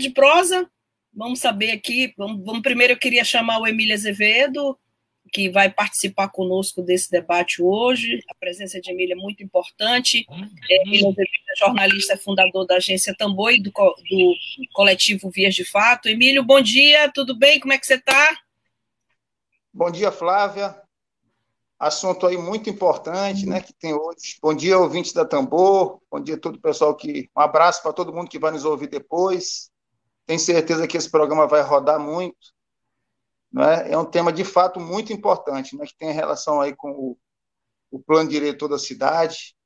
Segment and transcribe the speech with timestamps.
[0.00, 0.68] De prosa.
[1.12, 2.12] Vamos saber aqui.
[2.16, 4.78] Vamos, vamos, primeiro, eu queria chamar o Emílio Azevedo,
[5.32, 8.22] que vai participar conosco desse debate hoje.
[8.28, 10.26] A presença de Emília é muito importante.
[10.68, 14.34] É, Emílio Azevedo é jornalista, fundador da agência Tambor e do, do
[14.72, 16.08] coletivo Vias de Fato.
[16.08, 17.60] Emílio, bom dia, tudo bem?
[17.60, 18.36] Como é que você está?
[19.72, 20.76] Bom dia, Flávia.
[21.78, 24.36] Assunto aí muito importante, né, que tem hoje.
[24.42, 25.98] Bom dia, ouvintes da Tambor.
[26.10, 27.30] Bom dia a todo o pessoal que.
[27.34, 29.69] Um abraço para todo mundo que vai nos ouvir depois.
[30.30, 32.54] Tenho certeza que esse programa vai rodar muito.
[33.52, 33.90] Né?
[33.90, 37.18] É um tema de fato muito importante, né, que tem relação aí com o,
[37.90, 39.56] o plano diretor da cidade,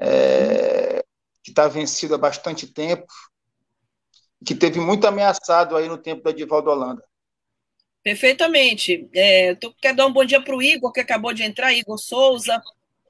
[0.00, 1.04] é,
[1.40, 3.06] que está vencido há bastante tempo,
[4.44, 7.04] que teve muito ameaçado aí no tempo da Divaldo Holanda.
[8.02, 9.08] Perfeitamente.
[9.14, 11.96] É, tô, quero dar um bom dia para o Igor, que acabou de entrar, Igor
[11.96, 12.60] Souza,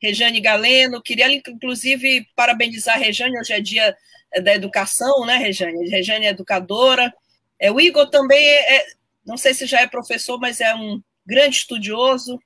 [0.02, 1.02] Rejane Galeno.
[1.02, 3.96] Queria, inclusive, parabenizar a Rejane, hoje é dia
[4.32, 5.88] é, da educação, né, Rejane?
[5.88, 7.12] Rejane é educadora.
[7.58, 8.86] É, o Igor também é, é,
[9.24, 12.38] não sei se já é professor, mas é um grande estudioso.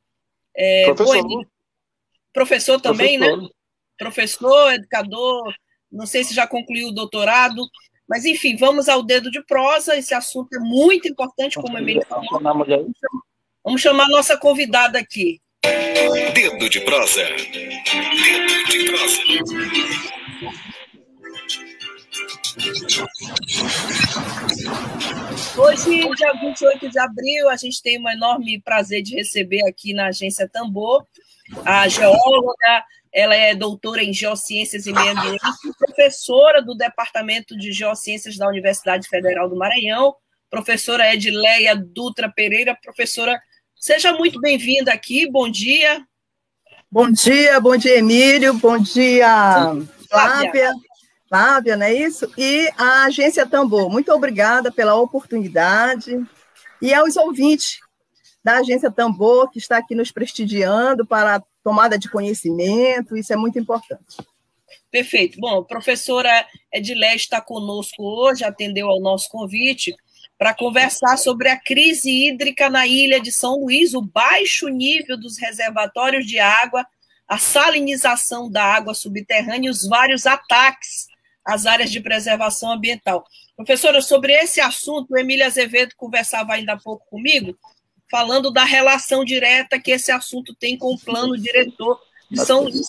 [0.55, 1.23] É, professor.
[1.23, 1.45] Bom,
[2.33, 3.27] professor também, né?
[3.27, 3.43] professor.
[3.43, 3.55] né?
[3.99, 5.55] Professor, educador,
[5.91, 7.63] não sei se já concluiu o doutorado.
[8.09, 9.97] Mas, enfim, vamos ao dedo de prosa.
[9.97, 12.41] Esse assunto é muito importante, como Emília falou.
[13.63, 15.41] Vamos chamar a nossa convidada aqui.
[15.63, 17.23] Dedo de prosa.
[17.23, 19.19] Dedo de prosa.
[25.57, 30.07] Hoje, dia 28 de abril, a gente tem um enorme prazer de receber aqui na
[30.07, 31.07] agência Tambor
[31.65, 35.41] a geóloga, ela é doutora em Geociências e Meio Ambiente,
[35.79, 40.15] professora do Departamento de Geociências da Universidade Federal do Maranhão,
[40.49, 43.41] professora Edileia Dutra Pereira, professora,
[43.81, 46.07] seja muito bem-vinda aqui, bom dia.
[46.93, 49.27] Bom dia, bom dia, Emílio, bom dia,
[50.09, 50.71] Flávia.
[51.27, 52.31] Flávia, não é isso?
[52.37, 56.21] E a Agência Tambor, muito obrigada pela oportunidade.
[56.83, 57.79] E aos ouvintes
[58.45, 63.59] da Agência Tambor, que está aqui nos prestigiando para tomada de conhecimento, isso é muito
[63.59, 64.19] importante.
[64.91, 65.41] Perfeito.
[65.41, 69.95] Bom, a professora Edilé está conosco hoje, atendeu ao nosso convite
[70.41, 75.37] para conversar sobre a crise hídrica na ilha de São Luís, o baixo nível dos
[75.37, 76.87] reservatórios de água,
[77.29, 81.09] a salinização da água subterrânea e os vários ataques
[81.45, 83.23] às áreas de preservação ambiental.
[83.55, 87.55] Professora, sobre esse assunto, o Emília Azevedo conversava ainda há pouco comigo,
[88.11, 92.01] falando da relação direta que esse assunto tem com o plano diretor
[92.31, 92.89] de São Luís.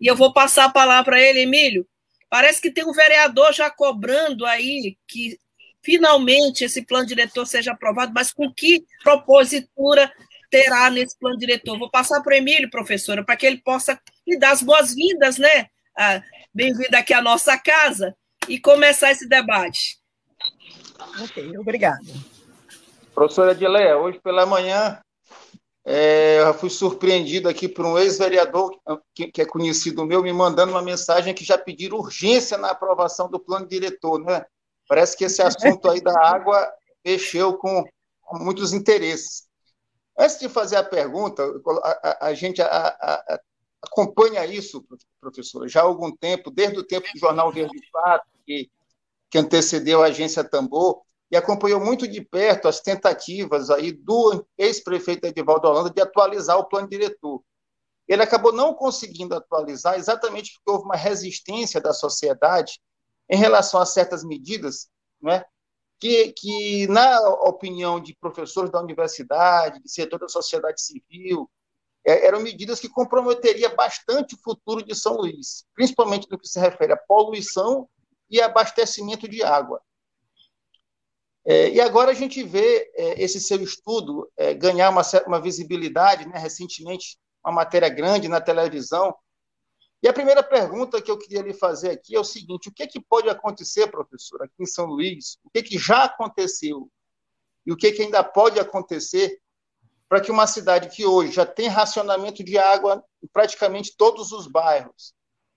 [0.00, 1.86] E eu vou passar a palavra para ele, Emílio.
[2.28, 5.38] Parece que tem um vereador já cobrando aí que
[5.82, 10.12] finalmente esse plano diretor seja aprovado, mas com que propositura
[10.50, 11.78] terá nesse plano diretor?
[11.78, 15.66] Vou passar para o Emílio, professora, para que ele possa me dar as boas-vindas, né?
[15.96, 18.12] Ah, Bem-vindo aqui à nossa casa
[18.48, 20.00] e começar esse debate.
[21.22, 22.02] Ok, obrigada.
[23.14, 25.00] Professora Edileia, hoje pela manhã
[25.84, 28.76] é, eu fui surpreendido aqui por um ex-vereador
[29.14, 33.30] que, que, é conhecido meu, me mandando uma mensagem que já pediram urgência na aprovação
[33.30, 34.44] do plano diretor, né?
[34.90, 36.68] Parece que esse assunto aí da água
[37.04, 37.84] mexeu com,
[38.32, 39.46] muitos interesses.
[40.18, 43.40] Antes de fazer a pergunta, a, a, a gente a,
[43.80, 44.84] acompanha isso,
[45.20, 48.68] professora, já há algum tempo, desde o tempo do jornal Verde Fato, que,
[49.30, 55.24] que antecedeu a agência Tambor, e acompanhou muito de perto as tentativas aí do ex-prefeito
[55.24, 57.40] Edivaldo Holanda de atualizar o plano diretor.
[58.08, 62.80] Ele acabou não conseguindo atualizar exatamente porque houve uma resistência da sociedade
[63.30, 64.88] em relação a certas medidas,
[65.22, 65.44] né,
[66.00, 71.48] que, que, na opinião de professores da universidade, de setor da sociedade civil,
[72.04, 76.58] é, eram medidas que comprometeriam bastante o futuro de São Luís, principalmente no que se
[76.58, 77.88] refere à poluição
[78.28, 79.80] e abastecimento de água.
[81.44, 86.26] É, e agora a gente vê é, esse seu estudo é, ganhar uma, uma visibilidade,
[86.26, 89.14] né, recentemente, uma matéria grande na televisão.
[90.02, 92.82] E a primeira pergunta que eu queria lhe fazer aqui é o seguinte: o que,
[92.82, 95.38] é que pode acontecer, professor, aqui em São Luís?
[95.44, 96.90] O que, é que já aconteceu?
[97.66, 99.40] E o que, é que ainda pode acontecer
[100.08, 104.46] para que uma cidade que hoje já tem racionamento de água em praticamente todos os
[104.46, 105.14] bairros,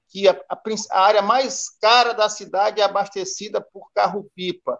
[0.09, 0.61] que a, a,
[0.91, 4.79] a área mais cara da cidade é abastecida por carro-pipa,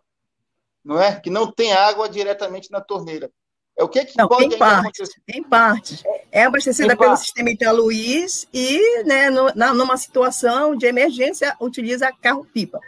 [0.84, 1.20] não é?
[1.20, 3.32] Que não tem água diretamente na torneira.
[3.76, 5.22] É o que, que não, pode em parte, acontecer?
[5.28, 6.08] Em parte.
[6.08, 12.12] É abastecida em pelo sistema Italuís e, né, no, na, numa situação de emergência, utiliza
[12.12, 12.80] carro-pipa.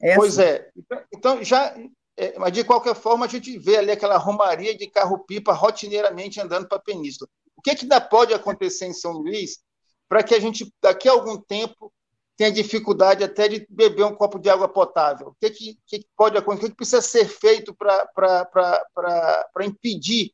[0.00, 0.48] É pois assim.
[0.50, 0.70] é.
[0.76, 1.74] Então, então, já.
[2.16, 6.68] É, mas, de qualquer forma, a gente vê ali aquela romaria de carro-pipa rotineiramente andando
[6.68, 7.28] para a península.
[7.56, 9.60] O que, que ainda pode acontecer em São Luís
[10.08, 11.92] para que a gente, daqui a algum tempo,
[12.36, 15.28] tenha dificuldade até de beber um copo de água potável?
[15.28, 16.66] O que, que, que pode acontecer?
[16.66, 20.32] O que precisa ser feito para impedir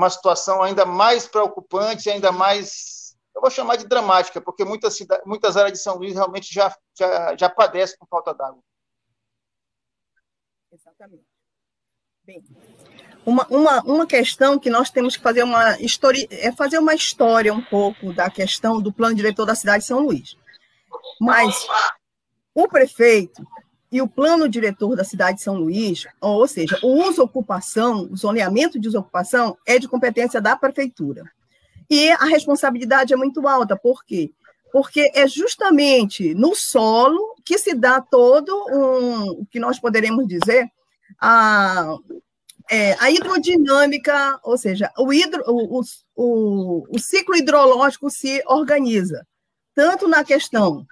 [0.00, 5.26] uma situação ainda mais preocupante, ainda mais, eu vou chamar de dramática, porque muitas, cidades,
[5.26, 8.62] muitas áreas de São Luís realmente já, já, já padecem com falta d'água.
[10.72, 11.24] Exatamente.
[12.24, 12.42] Bem,
[13.26, 17.52] uma, uma, uma questão que nós temos que fazer uma história, é fazer uma história
[17.52, 20.34] um pouco da questão do plano diretor da cidade de São Luís.
[21.20, 21.66] Mas
[22.54, 23.46] o prefeito
[23.92, 28.16] e o plano diretor da cidade de São Luís, ou seja, o uso ocupação, o
[28.16, 31.24] zoneamento de uso ocupação é de competência da prefeitura.
[31.88, 34.30] E a responsabilidade é muito alta, por quê?
[34.72, 40.70] Porque é justamente no solo que se dá todo um, o que nós poderemos dizer,
[41.20, 41.96] a,
[42.70, 45.82] é, a hidrodinâmica, ou seja, o, hidro, o,
[46.14, 49.26] o, o ciclo hidrológico se organiza,
[49.74, 50.86] tanto na questão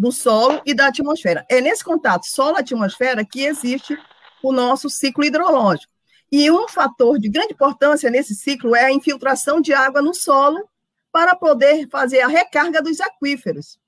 [0.00, 1.44] do solo e da atmosfera.
[1.46, 3.98] É nesse contato solo-atmosfera que existe
[4.42, 5.92] o nosso ciclo hidrológico.
[6.32, 10.66] E um fator de grande importância nesse ciclo é a infiltração de água no solo
[11.12, 13.78] para poder fazer a recarga dos aquíferos.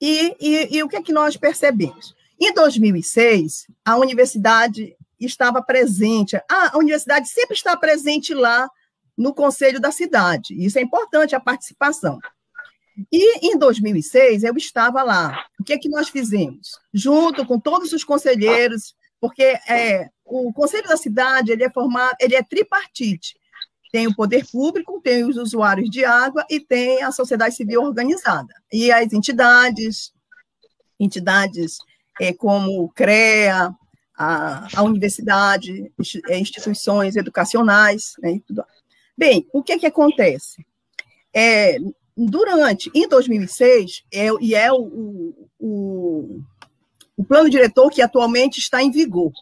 [0.00, 2.14] E, e, e o que é que nós percebemos?
[2.40, 8.66] Em 2006, a universidade estava presente, a, a universidade sempre está presente lá
[9.14, 10.54] no conselho da cidade.
[10.54, 12.18] Isso é importante, a participação.
[13.12, 15.46] E em 2006 eu estava lá.
[15.58, 16.78] O que é que nós fizemos?
[16.92, 22.34] Junto com todos os conselheiros, porque é, o conselho da cidade ele é formado, ele
[22.34, 23.38] é tripartite.
[23.90, 28.52] Tem o poder público, tem os usuários de água e tem a sociedade civil organizada.
[28.72, 30.12] E as entidades,
[31.00, 31.78] entidades
[32.20, 33.74] é, como o CREA,
[34.16, 35.90] a, a universidade,
[36.28, 38.40] é, instituições educacionais, né,
[39.16, 40.64] Bem, o que é que acontece?
[41.34, 41.76] É,
[42.26, 46.40] durante, em 2006, é, e é o, o,
[47.16, 49.32] o plano diretor que atualmente está em vigor,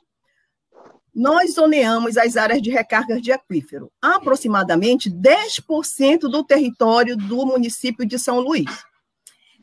[1.15, 8.19] nós zoneamos as áreas de recarga de aquífero, aproximadamente 10% do território do município de
[8.19, 8.71] São Luís.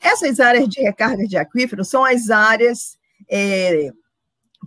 [0.02, 2.98] Essas áreas de recarga de aquífero são as áreas
[3.30, 3.92] é,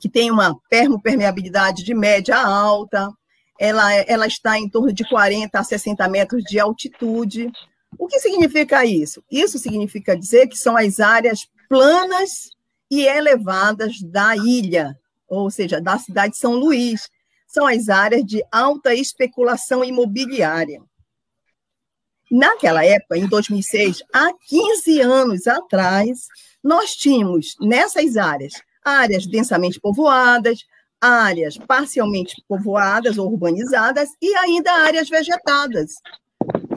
[0.00, 0.56] que têm uma
[1.02, 3.10] permeabilidade de média a alta,
[3.58, 7.50] ela, ela está em torno de 40 a 60 metros de altitude,
[7.98, 9.22] o que significa isso?
[9.30, 12.50] Isso significa dizer que são as áreas planas
[12.90, 14.98] e elevadas da ilha,
[15.28, 17.08] ou seja, da cidade de São Luís.
[17.46, 20.80] São as áreas de alta especulação imobiliária.
[22.30, 26.26] Naquela época, em 2006, há 15 anos atrás,
[26.62, 28.54] nós tínhamos nessas áreas
[28.86, 30.60] áreas densamente povoadas,
[31.00, 35.94] áreas parcialmente povoadas ou urbanizadas e ainda áreas vegetadas.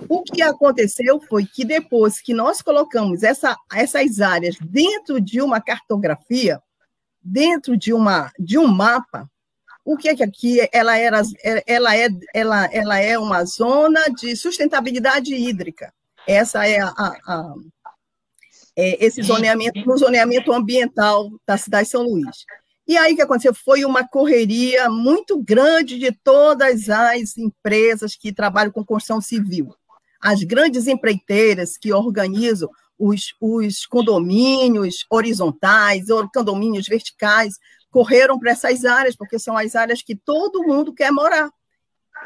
[0.10, 5.62] O que aconteceu foi que depois que nós colocamos essa, essas áreas dentro de uma
[5.62, 6.60] cartografia,
[7.22, 9.30] dentro de, uma, de um mapa,
[9.86, 11.22] o que é que aqui ela era
[11.68, 15.94] ela é ela, ela é uma zona de sustentabilidade hídrica.
[16.28, 17.54] Essa é a, a, a
[18.76, 22.46] é esse zoneamento, no zoneamento ambiental da cidade de São Luís.
[22.88, 28.34] E aí o que aconteceu foi uma correria muito grande de todas as empresas que
[28.34, 29.76] trabalham com construção civil
[30.22, 37.58] as grandes empreiteiras que organizam os, os condomínios horizontais, ou condomínios verticais,
[37.90, 41.50] correram para essas áreas, porque são as áreas que todo mundo quer morar.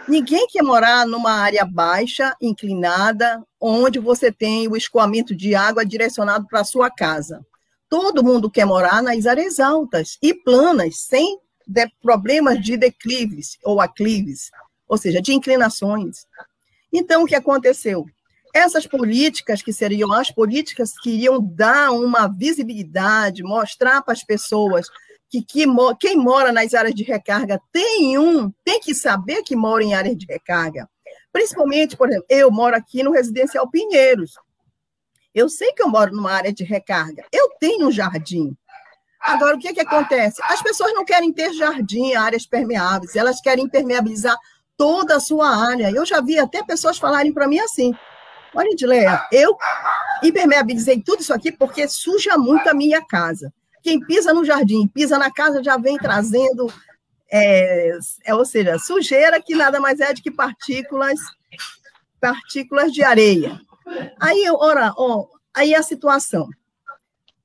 [0.08, 6.48] Ninguém quer morar numa área baixa, inclinada, onde você tem o escoamento de água direcionado
[6.48, 7.46] para a sua casa.
[7.88, 13.80] Todo mundo quer morar nas áreas altas e planas, sem de problemas de declives ou
[13.80, 14.50] aclives,
[14.88, 16.26] ou seja, de inclinações.
[16.94, 18.06] Então, o que aconteceu?
[18.54, 24.88] Essas políticas, que seriam as políticas que iriam dar uma visibilidade, mostrar para as pessoas
[25.28, 25.66] que, que
[26.00, 30.16] quem mora nas áreas de recarga tem um, tem que saber que mora em áreas
[30.16, 30.88] de recarga.
[31.32, 34.34] Principalmente, por exemplo, eu moro aqui no Residencial Pinheiros.
[35.34, 37.26] Eu sei que eu moro numa área de recarga.
[37.32, 38.56] Eu tenho um jardim.
[39.20, 40.40] Agora, o que, que acontece?
[40.44, 44.38] As pessoas não querem ter jardim, áreas permeáveis, elas querem impermeabilizar
[44.78, 45.92] toda a sua área.
[45.92, 47.94] Eu já vi até pessoas falarem para mim assim:
[48.56, 49.58] Olha, Edileia, eu
[50.24, 53.52] impermeabilizei tudo isso aqui porque suja muito a minha casa.
[53.82, 56.72] Quem pisa no jardim, pisa na casa, já vem trazendo,
[57.30, 61.20] é, é, ou seja, sujeira que nada mais é do que partículas,
[62.22, 63.60] partículas de areia.
[64.22, 66.48] Aí, ora, ó, aí a situação.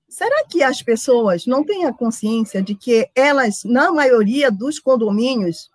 [0.09, 5.71] Será que as pessoas não têm a consciência de que elas, na maioria dos condomínios,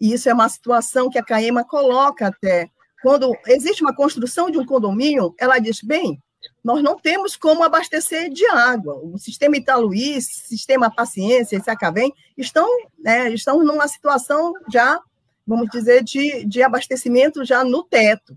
[0.00, 2.68] e isso é uma situação que a CAEMA coloca até,
[3.02, 6.18] quando existe uma construção de um condomínio, ela diz, bem,
[6.62, 8.94] nós não temos como abastecer de água.
[9.02, 14.98] O sistema Italuís, sistema Paciência, esse Acavém, estão, né, estão numa situação já,
[15.46, 18.36] vamos dizer, de, de abastecimento já no teto.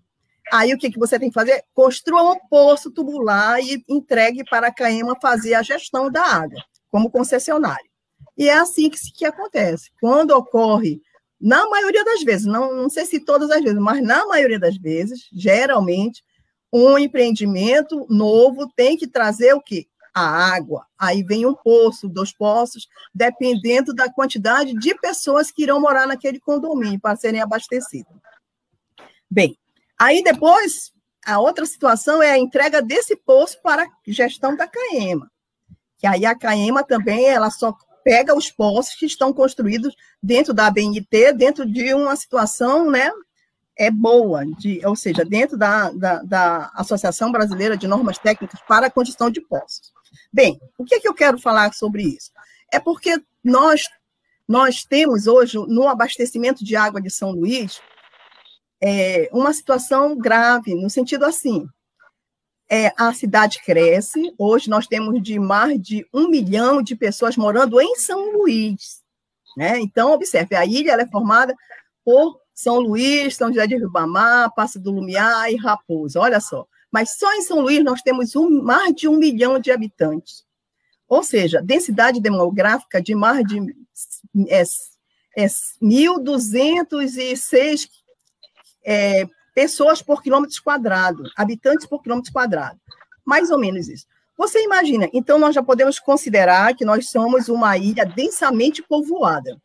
[0.52, 1.64] Aí o que, que você tem que fazer?
[1.74, 7.12] Construa um poço tubular e entregue para a CAEMA fazer a gestão da água, como
[7.12, 7.88] concessionário.
[8.38, 9.90] E é assim que, que acontece.
[10.00, 11.02] Quando ocorre,
[11.39, 14.77] na maioria das vezes, não, não sei se todas as vezes, mas na maioria das
[14.77, 16.24] vezes, geralmente,
[16.72, 19.88] um empreendimento novo tem que trazer o quê?
[20.13, 20.86] A água.
[20.98, 26.39] Aí vem um poço, dois poços, dependendo da quantidade de pessoas que irão morar naquele
[26.39, 28.12] condomínio para serem abastecidas.
[29.29, 29.58] Bem,
[30.00, 30.94] Aí depois,
[31.25, 35.29] a outra situação é a entrega desse poço para a gestão da CAEMA.
[35.98, 37.75] Que aí a CAEMA também, ela só
[38.08, 43.12] pega os poços que estão construídos dentro da ABNT, dentro de uma situação, né,
[43.78, 48.88] é boa, de, ou seja, dentro da, da, da, Associação Brasileira de Normas Técnicas para
[48.88, 49.92] a Construção de Poços.
[50.32, 52.32] Bem, o que, é que eu quero falar sobre isso?
[52.72, 53.90] É porque nós,
[54.48, 57.82] nós temos hoje, no abastecimento de água de São Luís,
[58.82, 61.68] é, uma situação grave, no sentido assim,
[62.70, 67.80] é, a cidade cresce, hoje nós temos de mais de um milhão de pessoas morando
[67.80, 69.02] em São Luís.
[69.56, 69.80] Né?
[69.80, 71.56] Então, observe, a ilha é formada
[72.04, 76.68] por São Luís, São José de Ribamar, Passo do Lumiar e Raposa, olha só.
[76.92, 80.46] Mas só em São Luís nós temos um, mais de um milhão de habitantes.
[81.08, 83.60] Ou seja, densidade demográfica de mais de
[84.50, 84.62] é,
[85.38, 87.90] é 1.206
[88.86, 89.26] é,
[89.58, 92.80] pessoas por quilômetro quadrado, habitantes por quilômetro quadrado.
[93.26, 94.06] Mais ou menos isso.
[94.38, 99.60] Você imagina, então nós já podemos considerar que nós somos uma ilha densamente povoada.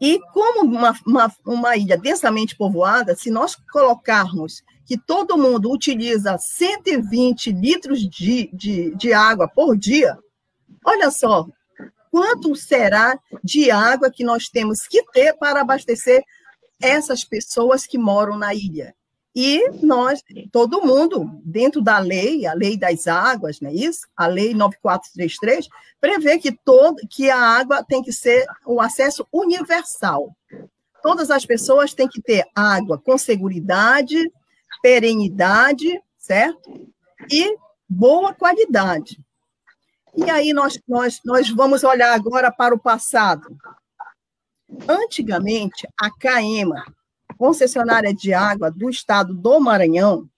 [0.00, 6.36] E como uma, uma, uma ilha densamente povoada, se nós colocarmos que todo mundo utiliza
[6.36, 10.18] 120 litros de, de, de água por dia,
[10.84, 11.46] olha só,
[12.10, 16.24] quanto será de água que nós temos que ter para abastecer
[16.80, 18.94] essas pessoas que moram na ilha.
[19.34, 24.08] E nós, todo mundo, dentro da lei, a lei das águas, não é isso?
[24.16, 25.68] A lei 9433
[26.00, 30.34] prevê que todo que a água tem que ser o acesso universal.
[31.00, 33.60] Todas as pessoas têm que ter água com segurança,
[34.82, 36.90] perenidade, certo?
[37.30, 37.56] E
[37.88, 39.18] boa qualidade.
[40.16, 43.56] E aí nós, nós, nós vamos olhar agora para o passado.
[44.88, 46.84] Antigamente, a CAEMA,
[47.36, 50.28] concessionária de água do estado do Maranhão,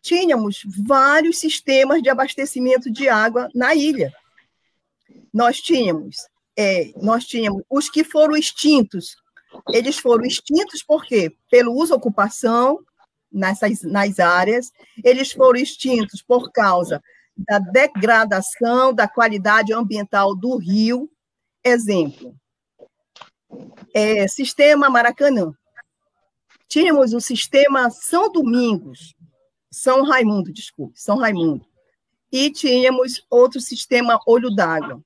[0.00, 4.12] tínhamos vários sistemas de abastecimento de água na ilha.
[5.32, 6.16] Nós tínhamos,
[6.56, 9.16] é, nós tínhamos os que foram extintos.
[9.70, 11.34] Eles foram extintos por quê?
[11.50, 12.80] Pelo uso ocupação
[13.30, 14.72] nessas, nas áreas,
[15.04, 17.02] eles foram extintos por causa
[17.36, 21.10] da degradação da qualidade ambiental do rio.
[21.62, 22.34] Exemplo,
[23.94, 25.52] é, sistema Maracanã.
[26.68, 29.14] Tínhamos o sistema São Domingos,
[29.70, 31.64] São Raimundo, desculpe, São Raimundo.
[32.30, 35.00] E tínhamos outro sistema Olho d'Água.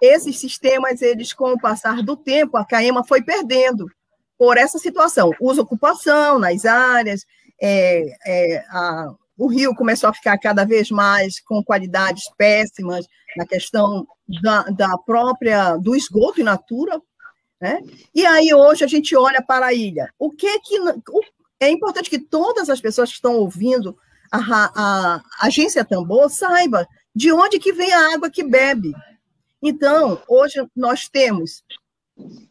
[0.00, 3.90] Esses sistemas, eles, com o passar do tempo, a CAEMA foi perdendo
[4.38, 5.32] por essa situação.
[5.40, 7.26] Uso ocupação nas áreas,
[7.60, 13.04] é, é, a, o rio começou a ficar cada vez mais com qualidades péssimas
[13.36, 14.06] na questão
[14.42, 17.00] da, da própria do esgoto in natura,
[17.60, 17.80] né?
[18.14, 20.12] E aí hoje a gente olha para a ilha.
[20.18, 20.76] O que que
[21.60, 23.96] é importante que todas as pessoas que estão ouvindo
[24.30, 28.92] a, a, a agência Tambor saiba de onde que vem a água que bebe.
[29.60, 31.64] Então, hoje nós temos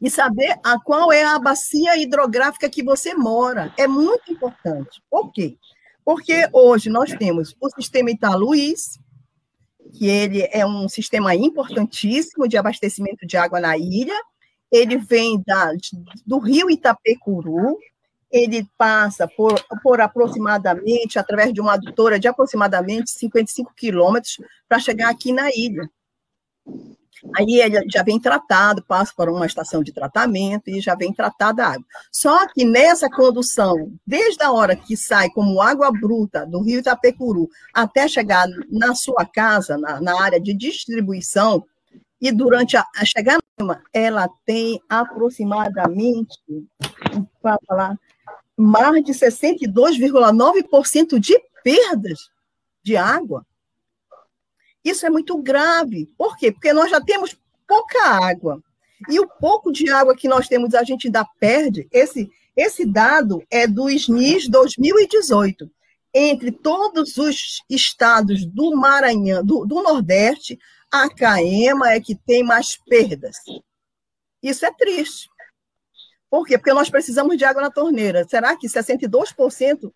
[0.01, 3.73] e saber a qual é a bacia hidrográfica que você mora.
[3.77, 5.01] É muito importante.
[5.09, 5.57] Por quê?
[6.03, 8.97] Porque hoje nós temos o sistema Italuís,
[9.97, 14.17] que ele é um sistema importantíssimo de abastecimento de água na ilha,
[14.71, 15.71] ele vem da,
[16.25, 17.77] do rio Itapecuru,
[18.31, 25.09] ele passa por, por aproximadamente, através de uma adutora de aproximadamente 55 quilômetros, para chegar
[25.09, 25.89] aqui na ilha.
[27.35, 31.63] Aí ele já vem tratado, passa por uma estação de tratamento e já vem tratada
[31.63, 31.85] a água.
[32.11, 37.49] Só que nessa condução, desde a hora que sai como água bruta do rio Itapecuru
[37.73, 41.65] até chegar na sua casa, na, na área de distribuição,
[42.21, 43.41] e durante a, a chegada,
[43.91, 46.37] ela tem aproximadamente,
[47.41, 47.99] para falar,
[48.55, 52.29] mais de 62,9% de perdas
[52.83, 53.43] de água.
[54.83, 56.07] Isso é muito grave.
[56.17, 56.51] Por quê?
[56.51, 57.35] Porque nós já temos
[57.67, 58.61] pouca água.
[59.09, 61.87] E o pouco de água que nós temos, a gente ainda perde.
[61.91, 65.69] Esse, esse dado é do SNIS 2018.
[66.13, 70.57] Entre todos os estados do Maranhão, do, do Nordeste,
[70.91, 73.37] a Caema é que tem mais perdas.
[74.41, 75.29] Isso é triste.
[76.29, 76.57] Por quê?
[76.57, 78.25] Porque nós precisamos de água na torneira.
[78.27, 79.91] Será que 62%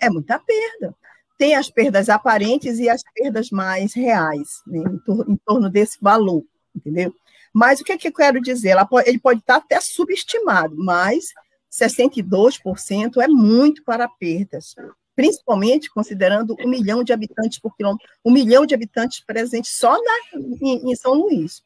[0.00, 0.94] é muita perda?
[1.38, 5.96] Tem as perdas aparentes e as perdas mais reais, né, em, tor em, torno desse
[6.00, 7.14] valor, entendeu?
[7.54, 8.76] Mas o que, é que eu quero dizer?
[8.86, 11.26] Pode, ele pode estar até subestimado, mas
[11.70, 14.74] 62% é muito para perdas,
[15.18, 20.40] principalmente considerando um milhão de habitantes por quilômetro, um milhão de habitantes presentes só na,
[20.62, 21.60] em, em São Luís.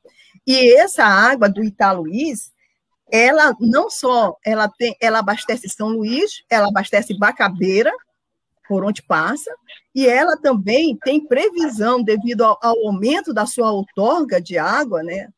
[0.47, 2.51] E essa água do Italuís,
[3.11, 7.93] ela não só ela tem, ela abastece São Luís, ela abastece Bacabeira,
[8.67, 9.55] por onde passa,
[9.95, 15.29] e ela também tem previsão, devido ao, ao aumento da sua outorga de água, né?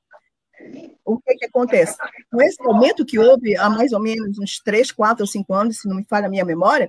[1.04, 1.99] O que, que acontece?
[2.30, 5.80] Com esse aumento que houve há mais ou menos uns 3, 4 ou 5 anos,
[5.80, 6.88] se não me falha a minha memória,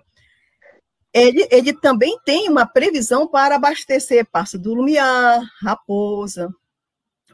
[1.16, 6.54] ele, ele também tem uma previsão para abastecer Passo do Lumiar, Raposa,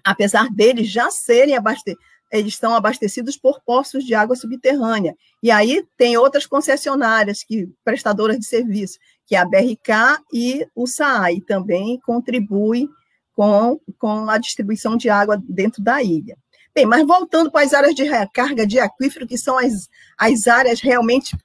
[0.06, 5.16] apesar deles já serem abastecidos, eles estão abastecidos por poços de água subterrânea.
[5.42, 10.86] E aí tem outras concessionárias, que prestadoras de serviço, que é a BRK e o
[10.86, 12.88] SAAI, também contribuem
[13.34, 16.38] com, com a distribuição de água dentro da ilha.
[16.74, 20.80] Bem, mas voltando para as áreas de recarga de aquífero, que são as, as áreas
[20.80, 21.36] realmente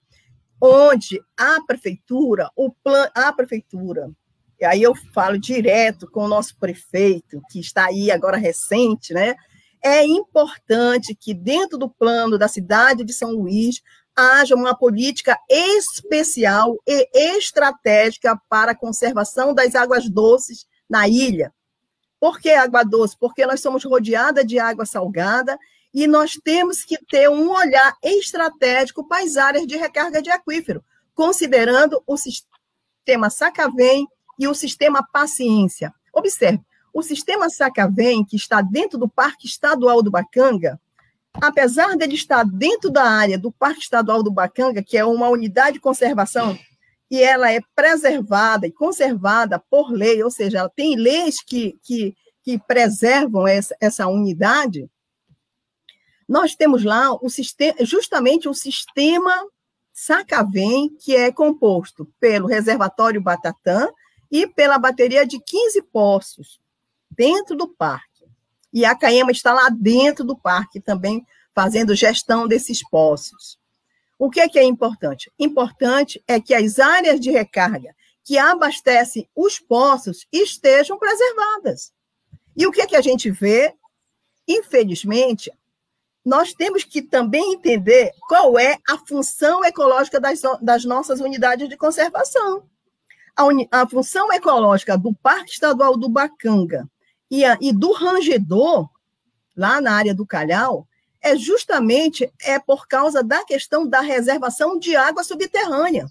[0.60, 4.10] onde a prefeitura, o plan, a prefeitura,
[4.58, 9.34] e aí eu falo direto com o nosso prefeito, que está aí agora recente, né?
[9.86, 13.80] é importante que, dentro do plano da cidade de São Luís,
[14.16, 21.52] haja uma política especial e estratégica para a conservação das águas doces na ilha.
[22.18, 23.16] Por que água doce?
[23.16, 25.56] Porque nós somos rodeada de água salgada
[25.96, 30.84] e nós temos que ter um olhar estratégico para as áreas de recarga de aquífero,
[31.14, 34.06] considerando o sistema Sacavém
[34.38, 35.90] e o sistema Paciência.
[36.12, 36.60] Observe,
[36.92, 40.78] o sistema Sacavém, que está dentro do Parque Estadual do Bacanga,
[41.40, 45.74] apesar dele estar dentro da área do Parque Estadual do Bacanga, que é uma unidade
[45.74, 46.58] de conservação,
[47.10, 52.14] e ela é preservada e conservada por lei, ou seja, ela tem leis que, que,
[52.42, 54.90] que preservam essa, essa unidade,
[56.28, 59.32] nós temos lá o sistema, justamente o sistema
[59.92, 63.88] Sacavém, que é composto pelo reservatório Batatã
[64.30, 66.60] e pela bateria de 15 poços
[67.10, 68.24] dentro do parque.
[68.72, 73.58] E a Caema está lá dentro do parque também fazendo gestão desses poços.
[74.18, 75.32] O que é, que é importante?
[75.38, 81.92] Importante é que as áreas de recarga que abastecem os poços estejam preservadas.
[82.56, 83.74] E o que é que a gente vê?
[84.48, 85.50] Infelizmente,
[86.26, 91.76] nós temos que também entender qual é a função ecológica das, das nossas unidades de
[91.76, 92.64] conservação.
[93.36, 96.90] A, uni, a função ecológica do Parque Estadual do Bacanga
[97.30, 98.88] e, a, e do rangedor,
[99.56, 100.88] lá na área do Calhau,
[101.22, 106.10] é justamente é por causa da questão da reservação de água subterrânea.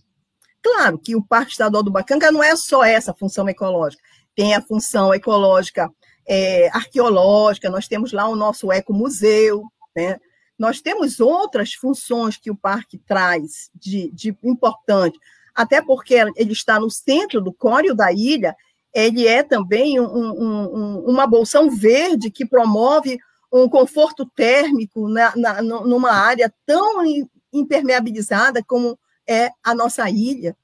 [0.64, 4.02] Claro que o Parque Estadual do Bacanga não é só essa função ecológica,
[4.34, 5.92] tem a função ecológica
[6.26, 10.20] é, arqueológica, nós temos lá o nosso ecomuseu, né?
[10.58, 15.18] nós temos outras funções que o parque traz de, de importante,
[15.54, 18.56] até porque ele está no centro do córeo da ilha
[18.96, 23.20] ele é também um, um, uma bolsão verde que promove
[23.52, 27.04] um conforto térmico na, na, numa área tão
[27.52, 30.56] impermeabilizada como é a nossa ilha.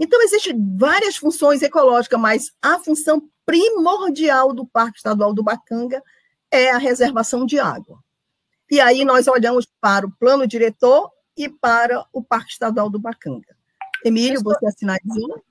[0.00, 6.02] Então, existem várias funções ecológicas, mas a função primordial do Parque Estadual do Bacanga
[6.50, 8.00] é a reservação de água.
[8.70, 13.56] E aí nós olhamos para o plano diretor e para o Parque Estadual do Bacanga.
[14.04, 15.42] Emílio, você assinalizou?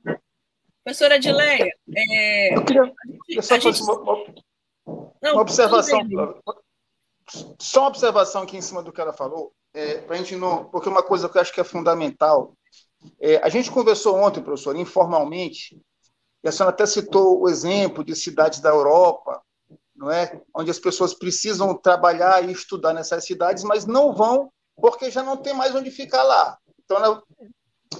[0.83, 2.93] Professora Edileia, é, eu queria,
[3.25, 4.25] queria só fazer uma, uma,
[5.21, 5.99] Não, uma observação.
[7.59, 10.65] Só uma observação aqui em cima do que ela falou, é, para a gente não.
[10.65, 12.55] Porque uma coisa que eu acho que é fundamental.
[13.19, 15.79] É, a gente conversou ontem, professor, informalmente,
[16.43, 19.41] e a senhora até citou o exemplo de cidades da Europa?
[20.59, 25.37] Onde as pessoas precisam trabalhar e estudar nessas cidades, mas não vão porque já não
[25.37, 26.57] tem mais onde ficar lá.
[26.83, 27.23] Então ela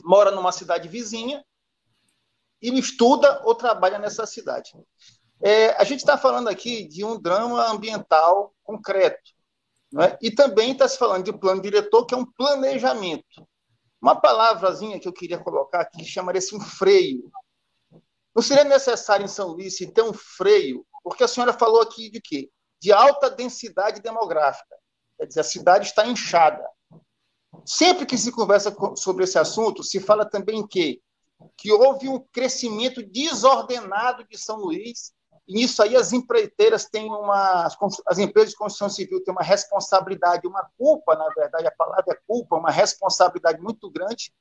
[0.04, 1.44] mora numa cidade vizinha
[2.62, 4.72] e estuda ou trabalha nessa cidade.
[5.42, 9.32] É, a gente está falando aqui de um drama ambiental concreto,
[9.98, 10.18] é?
[10.22, 13.48] e também está se falando de plano diretor, que é um planejamento.
[14.02, 17.32] Uma palavrazinha que eu queria colocar aqui chamaria-se um freio.
[18.36, 22.22] Não seria necessário em São Luís ter um freio, porque a senhora falou aqui de
[22.22, 22.50] quê?
[22.80, 24.76] De alta densidade demográfica.
[25.18, 26.64] Quer dizer, a cidade está inchada.
[27.66, 31.02] Sempre que se conversa sobre esse assunto, se fala também que,
[31.58, 35.12] que houve um crescimento desordenado de São Luís,
[35.48, 37.68] e nisso aí as empreiteiras têm uma.
[38.06, 42.20] As empresas de construção civil têm uma responsabilidade, uma culpa, na verdade, a palavra é
[42.28, 44.32] culpa, uma responsabilidade muito grande,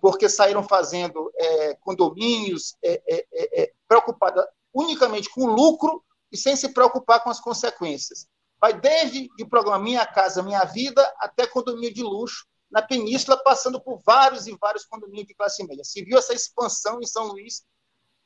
[0.00, 6.56] porque saíram fazendo é, condomínios é, é, é, é preocupadas unicamente com lucro e sem
[6.56, 8.26] se preocupar com as consequências.
[8.60, 13.80] Vai desde o programa Minha Casa Minha Vida até condomínio de luxo na Península, passando
[13.80, 15.84] por vários e vários condomínios de classe média.
[15.84, 17.64] Se viu essa expansão em São Luís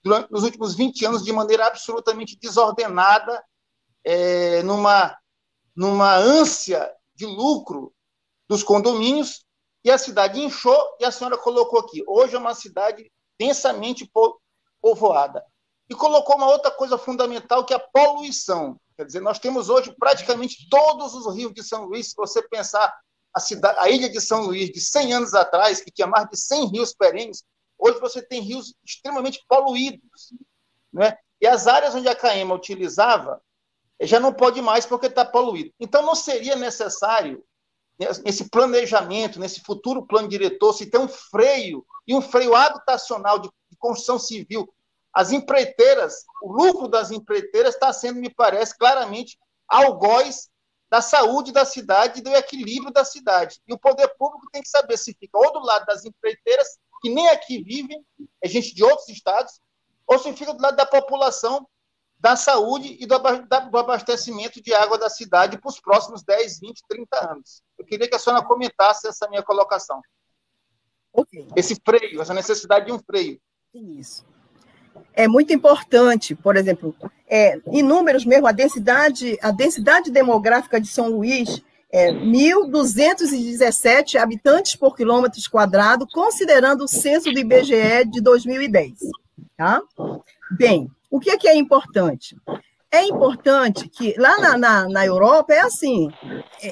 [0.03, 3.45] durante, nos últimos 20 anos de maneira absolutamente desordenada,
[4.05, 5.17] é, numa,
[5.77, 7.95] numa ânsia de lucro
[8.49, 9.45] dos condomínios,
[9.85, 12.05] e a cidade inchou, e a senhora colocou aqui.
[12.07, 14.09] Hoje é uma cidade densamente
[14.81, 15.45] povoada.
[15.93, 18.81] E colocou uma outra coisa fundamental, que é a poluição.
[18.97, 22.91] Quer dizer, nós temos hoje praticamente todos os rios de São Luís, se você pensar
[23.35, 26.39] a, cidade, a ilha de São Luís de 100 anos atrás, que tinha mais de
[26.39, 27.45] 100 rios perenes,
[27.79, 30.33] hoje você tem rios extremamente poluídos.
[30.91, 31.15] Né?
[31.39, 33.43] E as áreas onde a CAEMA utilizava,
[34.01, 35.75] já não pode mais porque está poluído.
[35.79, 37.45] Então, não seria necessário,
[38.25, 43.51] nesse planejamento, nesse futuro plano diretor, se ter um freio, e um freio habitacional de,
[43.71, 44.67] de construção civil
[45.13, 50.49] as empreiteiras, o lucro das empreiteiras está sendo, me parece, claramente algoz
[50.91, 53.61] da saúde da cidade e do equilíbrio da cidade.
[53.67, 57.11] E o poder público tem que saber se fica ou do lado das empreiteiras, que
[57.11, 58.05] nem aqui vivem,
[58.43, 59.61] é gente de outros estados,
[60.07, 61.67] ou se fica do lado da população,
[62.19, 67.33] da saúde e do abastecimento de água da cidade para os próximos 10, 20, 30
[67.33, 67.63] anos.
[67.77, 70.01] Eu queria que a senhora comentasse essa minha colocação.
[71.13, 71.49] Okay.
[71.57, 73.41] Esse freio, essa necessidade de um freio.
[73.75, 74.25] Isso
[75.15, 76.97] é muito importante, por exemplo,
[77.29, 84.75] é, em números mesmo, a densidade, a densidade demográfica de São Luís é 1.217 habitantes
[84.75, 88.93] por quilômetro quadrado, considerando o censo do IBGE de 2010.
[89.57, 89.83] Tá?
[90.51, 92.37] Bem, o que é, que é importante?
[92.91, 96.11] É importante que lá na, na, na Europa é assim: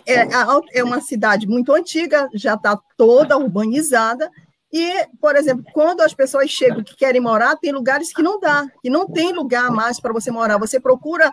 [0.06, 0.28] é, é,
[0.74, 4.30] é uma cidade muito antiga, já está toda urbanizada,
[4.72, 8.68] e, por exemplo, quando as pessoas chegam que querem morar, tem lugares que não dá,
[8.80, 10.58] que não tem lugar mais para você morar.
[10.58, 11.32] Você procura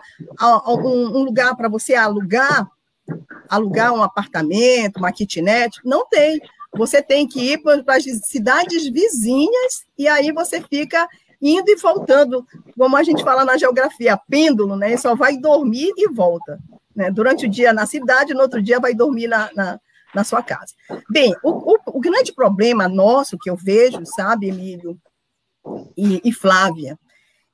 [0.68, 2.68] um, lugar para você alugar,
[3.48, 6.42] alugar um apartamento, uma kitnet, não tem.
[6.76, 11.08] Você tem que ir para as cidades vizinhas e aí você fica
[11.40, 12.44] indo e voltando,
[12.76, 14.98] como a gente fala na geografia, pêndulo, né?
[14.98, 16.60] Só vai dormir e volta.
[16.96, 17.12] Né?
[17.12, 19.80] Durante o dia na cidade, no outro dia vai dormir na, na
[20.18, 20.74] na sua casa.
[21.08, 25.00] Bem, o, o, o grande problema nosso que eu vejo, sabe, Emílio
[25.96, 26.98] e, e Flávia,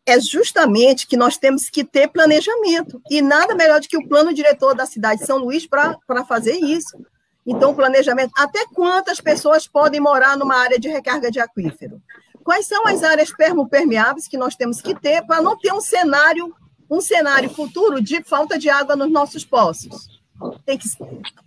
[0.05, 3.01] é justamente que nós temos que ter planejamento.
[3.11, 6.55] E nada melhor do que o plano diretor da cidade de São Luís para fazer
[6.55, 6.97] isso.
[7.45, 8.31] Então, planejamento.
[8.37, 12.01] Até quantas pessoas podem morar numa área de recarga de aquífero?
[12.45, 13.29] Quais são as áreas
[13.69, 16.55] permeáveis que nós temos que ter para não ter um cenário,
[16.89, 20.22] um cenário futuro de falta de água nos nossos poços?
[20.65, 20.87] Tem que,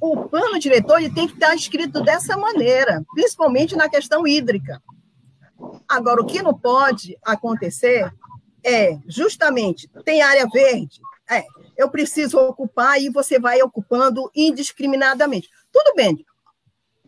[0.00, 4.82] o plano diretor ele tem que estar escrito dessa maneira, principalmente na questão hídrica.
[5.88, 8.12] Agora, o que não pode acontecer
[8.64, 11.00] é justamente tem área verde,
[11.30, 11.44] é,
[11.76, 15.48] eu preciso ocupar e você vai ocupando indiscriminadamente.
[15.72, 16.24] Tudo bem.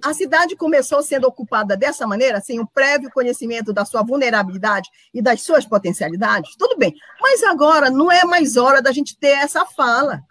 [0.02, 5.20] A cidade começou sendo ocupada dessa maneira, sem o prévio conhecimento da sua vulnerabilidade e
[5.20, 6.94] das suas potencialidades, tudo bem.
[7.20, 10.22] Mas agora não é mais hora da gente ter essa fala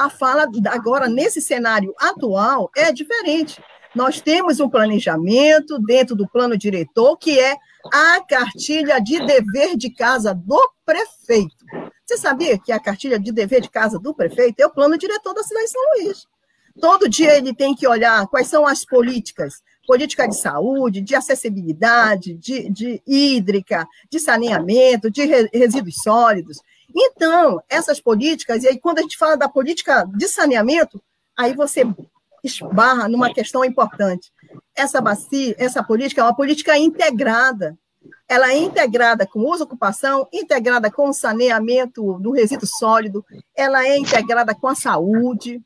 [0.00, 3.62] a fala agora, nesse cenário atual, é diferente.
[3.94, 7.54] Nós temos um planejamento dentro do plano diretor, que é
[7.92, 11.64] a cartilha de dever de casa do prefeito.
[12.06, 15.34] Você sabia que a cartilha de dever de casa do prefeito é o plano diretor
[15.34, 16.26] da cidade de São Luís?
[16.80, 22.34] Todo dia ele tem que olhar quais são as políticas, política de saúde, de acessibilidade,
[22.38, 26.58] de, de hídrica, de saneamento, de resíduos sólidos.
[26.94, 31.00] Então, essas políticas, e aí quando a gente fala da política de saneamento,
[31.36, 31.84] aí você
[32.42, 34.32] esbarra numa questão importante.
[34.74, 37.76] Essa bacia, essa política é uma política integrada.
[38.28, 43.24] ela é integrada com uso ocupação, integrada com o saneamento do resíduo sólido,
[43.54, 45.60] ela é integrada com a saúde,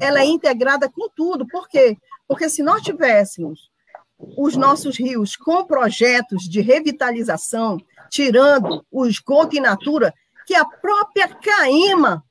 [0.00, 1.46] ela é integrada com tudo.
[1.46, 1.96] Por quê?
[2.26, 3.70] Porque se nós tivéssemos
[4.38, 7.78] os nossos rios com projetos de revitalização,
[8.10, 10.14] tirando o esgoto in natura,
[10.52, 12.22] que a própria CAIMA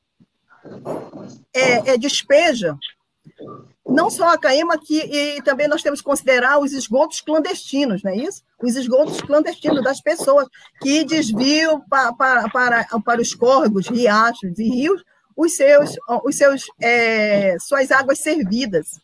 [1.51, 2.77] é, é, despeja,
[3.84, 8.12] não só a CAEMA, que e também nós temos que considerar os esgotos clandestinos, não
[8.12, 8.43] é isso?
[8.62, 10.47] Os esgotos clandestinos das pessoas
[10.79, 15.03] que desviam para, para, para, para os córregos, riachos e rios
[15.36, 18.99] os seus, os seus, é, suas águas servidas.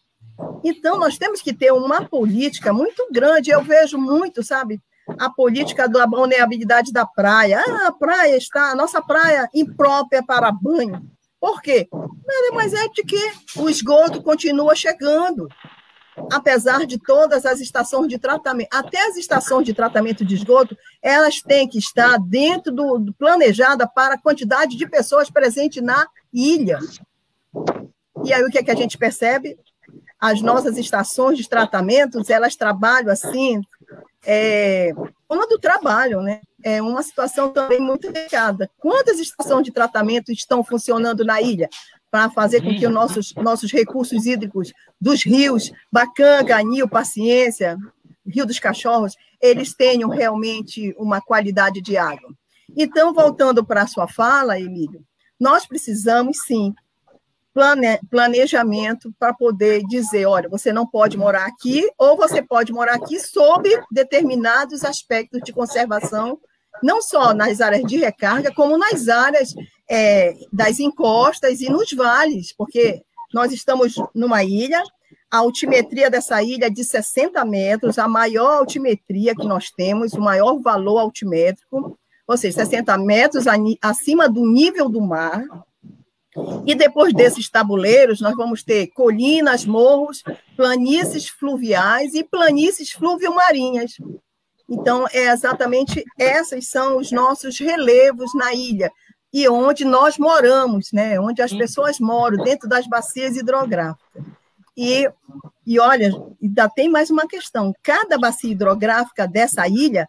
[0.63, 3.49] Então, nós temos que ter uma política muito grande.
[3.49, 4.79] Eu vejo muito, sabe,
[5.19, 7.63] a política da vulnerabilidade da praia.
[7.65, 11.01] Ah, a praia está, a nossa praia imprópria para banho.
[11.39, 11.87] Por quê?
[11.91, 15.47] Nada mais é de que o esgoto continua chegando.
[16.31, 21.41] Apesar de todas as estações de tratamento, até as estações de tratamento de esgoto, elas
[21.41, 26.79] têm que estar dentro do, do planejada para a quantidade de pessoas presentes na ilha.
[28.25, 29.57] E aí o que, é que a gente percebe?
[30.19, 33.61] As nossas estações de tratamento, elas trabalham assim,
[34.25, 34.91] é,
[35.27, 36.41] quando trabalham, né?
[36.63, 38.69] É uma situação também muito delicada.
[38.79, 41.69] Quantas estações de tratamento estão funcionando na ilha
[42.09, 47.77] para fazer com que os nossos, nossos recursos hídricos dos rios, Bacanga, Anil, Paciência,
[48.25, 52.33] Rio dos Cachorros, eles tenham realmente uma qualidade de água?
[52.75, 55.01] Então, voltando para a sua fala, Emílio,
[55.39, 56.73] nós precisamos sim
[57.57, 62.93] plane, planejamento para poder dizer, olha, você não pode morar aqui, ou você pode morar
[62.93, 66.39] aqui sob determinados aspectos de conservação,
[66.83, 69.55] não só nas áreas de recarga, como nas áreas
[69.89, 73.01] é, das encostas e nos vales, porque
[73.33, 74.83] nós estamos numa ilha,
[75.31, 80.21] a altimetria dessa ilha é de 60 metros, a maior altimetria que nós temos, o
[80.21, 83.45] maior valor altimétrico, ou seja, 60 metros
[83.81, 85.43] acima do nível do mar,
[86.65, 90.23] e depois desses tabuleiros, nós vamos ter colinas, morros,
[90.55, 93.93] planícies fluviais e planícies fluvio-marinhas.
[94.69, 98.91] Então, é exatamente esses são os nossos relevos na ilha
[99.33, 101.19] e onde nós moramos, né?
[101.19, 104.05] onde as pessoas moram, dentro das bacias hidrográficas.
[104.75, 105.09] E,
[105.65, 110.07] e olha, ainda tem mais uma questão: cada bacia hidrográfica dessa ilha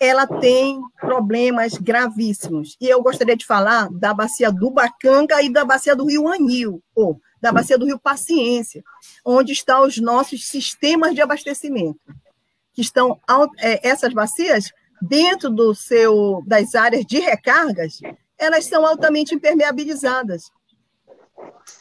[0.00, 2.74] ela tem problemas gravíssimos.
[2.80, 6.82] E eu gostaria de falar da bacia do Bacanga e da bacia do Rio Anil,
[6.94, 8.82] ou da bacia do Rio Paciência,
[9.22, 12.00] onde estão os nossos sistemas de abastecimento,
[12.72, 13.20] que estão
[13.58, 18.00] é, essas bacias dentro do seu das áreas de recargas,
[18.38, 20.50] elas são altamente impermeabilizadas.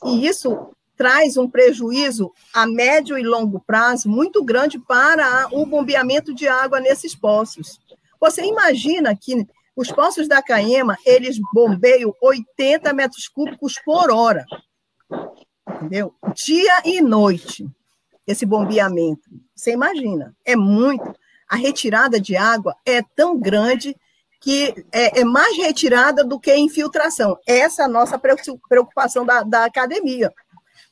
[0.06, 6.34] E isso traz um prejuízo a médio e longo prazo muito grande para o bombeamento
[6.34, 7.80] de água nesses poços.
[8.20, 14.46] Você imagina que os poços da Caema, eles bombeiam 80 metros cúbicos por hora.
[15.76, 16.14] Entendeu?
[16.36, 17.66] Dia e noite,
[18.28, 19.30] esse bombeamento.
[19.56, 21.16] Você imagina, é muito.
[21.48, 23.96] A retirada de água é tão grande
[24.42, 27.38] que é, é mais retirada do que infiltração.
[27.48, 30.34] Essa é a nossa preocupação da, da academia.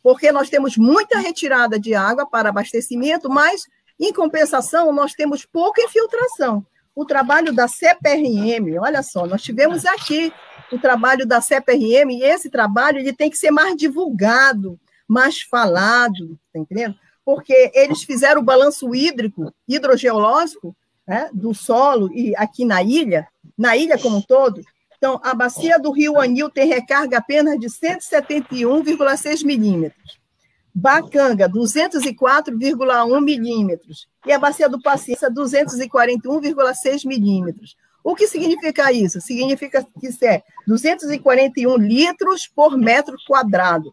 [0.02, 3.64] Porque nós temos muita retirada de água para abastecimento, mas,
[4.00, 6.66] em compensação, nós temos pouca infiltração
[6.98, 10.34] o trabalho da CPRM, olha só, nós tivemos aqui
[10.72, 16.40] o trabalho da CPRM, e esse trabalho ele tem que ser mais divulgado, mais falado,
[16.52, 16.96] tá entendendo?
[17.24, 20.76] Porque eles fizeram o balanço hídrico, hidrogeológico,
[21.08, 24.60] né, do solo e aqui na ilha, na ilha como um todo.
[24.98, 30.20] Então, a bacia do Rio Anil tem recarga apenas de 171,6 milímetros.
[30.80, 34.08] Bacanga, 204,1 milímetros.
[34.24, 37.76] E a bacia do Paciência, 241,6 milímetros.
[38.04, 39.20] O que significa isso?
[39.20, 43.92] Significa que isso é 241 litros por metro quadrado.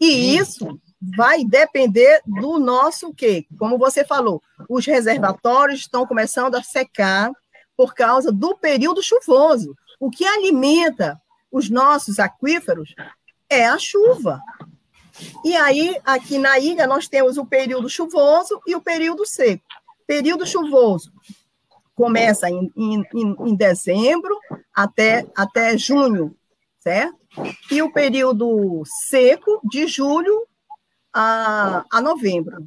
[0.00, 3.44] E isso vai depender do nosso quê?
[3.58, 7.32] Como você falou, os reservatórios estão começando a secar
[7.76, 9.74] por causa do período chuvoso.
[9.98, 12.94] O que alimenta os nossos aquíferos
[13.48, 14.40] é a chuva.
[15.44, 19.64] E aí, aqui na ilha, nós temos o período chuvoso e o período seco.
[20.06, 21.12] Período chuvoso
[21.94, 24.34] começa em, em, em dezembro
[24.74, 26.34] até, até junho,
[26.78, 27.18] certo?
[27.70, 30.46] E o período seco, de julho
[31.12, 32.66] a, a novembro.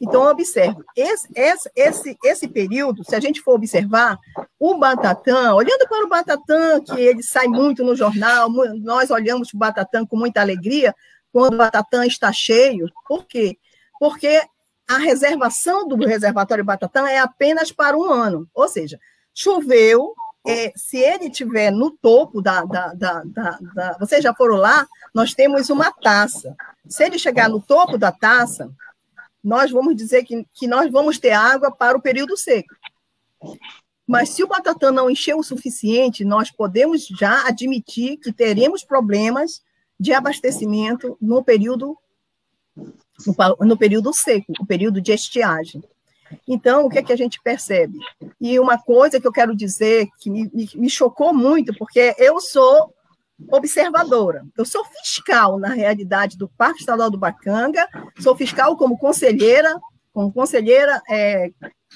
[0.00, 4.16] Então, observe, esse, esse, esse, esse período, se a gente for observar,
[4.58, 8.48] o Batatã, olhando para o Batatã, que ele sai muito no jornal,
[8.80, 10.94] nós olhamos o Batatã com muita alegria,
[11.32, 12.88] quando o Batatã está cheio.
[13.08, 13.58] Por quê?
[13.98, 14.42] Porque
[14.88, 18.98] a reservação do reservatório Batatã é apenas para um ano, ou seja,
[19.34, 20.14] choveu,
[20.46, 23.96] é, se ele tiver no topo da, da, da, da.
[23.98, 24.86] Vocês já foram lá?
[25.14, 26.56] Nós temos uma taça.
[26.88, 28.70] Se ele chegar no topo da taça,
[29.42, 32.74] nós vamos dizer que, que nós vamos ter água para o período seco.
[34.06, 39.62] Mas se o Batatã não encher o suficiente, nós podemos já admitir que teremos problemas
[40.02, 41.96] de abastecimento no período
[43.60, 45.80] no, período seco, o período de estiagem.
[46.48, 47.98] Então, o que é que a gente percebe?
[48.40, 52.40] E uma coisa que eu quero dizer que me, me, me chocou muito, porque eu
[52.40, 52.92] sou
[53.48, 57.86] observadora, eu sou fiscal, na realidade, do Parque Estadual do Bacanga,
[58.18, 59.78] sou fiscal como conselheira,
[60.12, 61.50] como conselheira, é,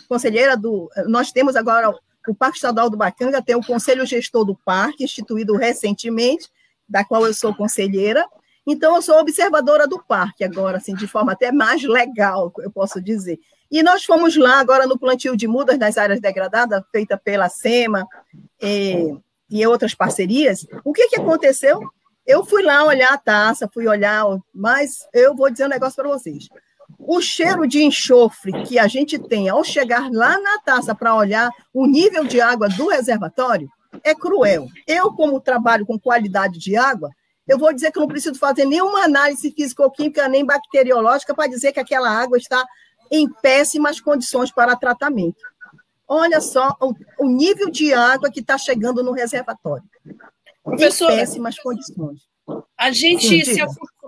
[0.09, 0.89] conselheira do.
[1.09, 1.93] Nós temos agora
[2.29, 6.49] o Parque Estadual do Bacanga, tem o Conselho Gestor do Parque, instituído recentemente,
[6.89, 8.27] da qual eu sou conselheira,
[8.67, 13.01] então, eu sou observadora do parque agora, assim, de forma até mais legal, eu posso
[13.01, 13.39] dizer.
[13.71, 18.05] E nós fomos lá agora no plantio de mudas nas áreas degradadas, feita pela SEMA
[18.61, 19.17] e,
[19.49, 20.67] e outras parcerias.
[20.85, 21.81] O que, que aconteceu?
[22.27, 26.09] Eu fui lá olhar a taça, fui olhar, mas eu vou dizer um negócio para
[26.09, 26.49] vocês.
[26.99, 31.51] O cheiro de enxofre que a gente tem ao chegar lá na taça para olhar
[31.73, 33.71] o nível de água do reservatório
[34.05, 34.69] é cruel.
[34.87, 37.11] Eu, como trabalho com qualidade de água,
[37.47, 41.81] eu vou dizer que não preciso fazer nenhuma análise físico-química nem bacteriológica para dizer que
[41.81, 42.65] aquela água está
[43.11, 45.41] em péssimas condições para tratamento.
[46.09, 49.85] Olha só o, o nível de água que está chegando no reservatório.
[50.63, 52.23] Professor, em péssimas condições.
[52.77, 53.61] A gente, Sim, se,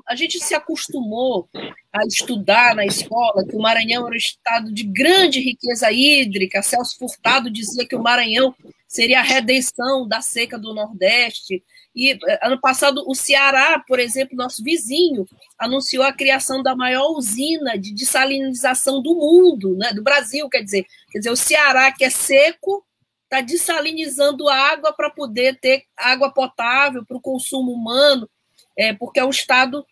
[0.08, 1.48] a gente se acostumou
[1.92, 6.62] a estudar na escola que o Maranhão era um estado de grande riqueza hídrica.
[6.62, 8.54] Celso Furtado dizia que o Maranhão
[8.86, 11.62] seria a redenção da seca do Nordeste.
[11.94, 15.26] E eh, ano passado, o Ceará, por exemplo, nosso vizinho,
[15.58, 20.86] anunciou a criação da maior usina de dessalinização do mundo, né, do Brasil, quer dizer.
[21.10, 22.82] Quer dizer, o Ceará, que é seco,
[23.24, 28.28] está dessalinizando água para poder ter água potável para o consumo humano,
[28.74, 29.84] é, porque é um estado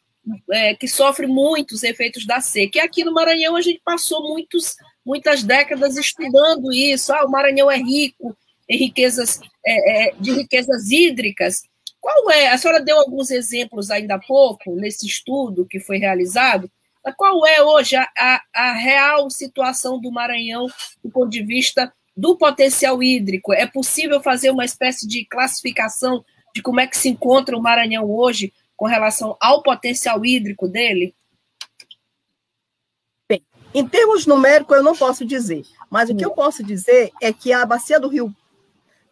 [0.50, 2.78] é, que sofre muitos efeitos da seca.
[2.78, 7.12] E aqui no Maranhão a gente passou muitos, muitas décadas estudando isso.
[7.12, 8.36] Ah, o Maranhão é rico
[8.68, 11.62] em riquezas é, é de riquezas hídricas,
[12.00, 12.48] qual é?
[12.48, 16.70] A senhora deu alguns exemplos ainda há pouco, nesse estudo que foi realizado.
[17.16, 20.66] Qual é hoje a, a, a real situação do Maranhão
[21.02, 23.52] do ponto de vista do potencial hídrico?
[23.52, 28.08] É possível fazer uma espécie de classificação de como é que se encontra o Maranhão
[28.08, 31.14] hoje com relação ao potencial hídrico dele?
[33.28, 33.42] Bem,
[33.74, 37.52] em termos numéricos eu não posso dizer, mas o que eu posso dizer é que
[37.52, 38.34] a bacia do Rio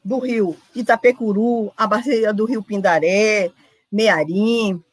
[0.04, 3.50] do rio Itapecuru, a bacia do rio Pindaré,
[3.90, 4.84] Mearim,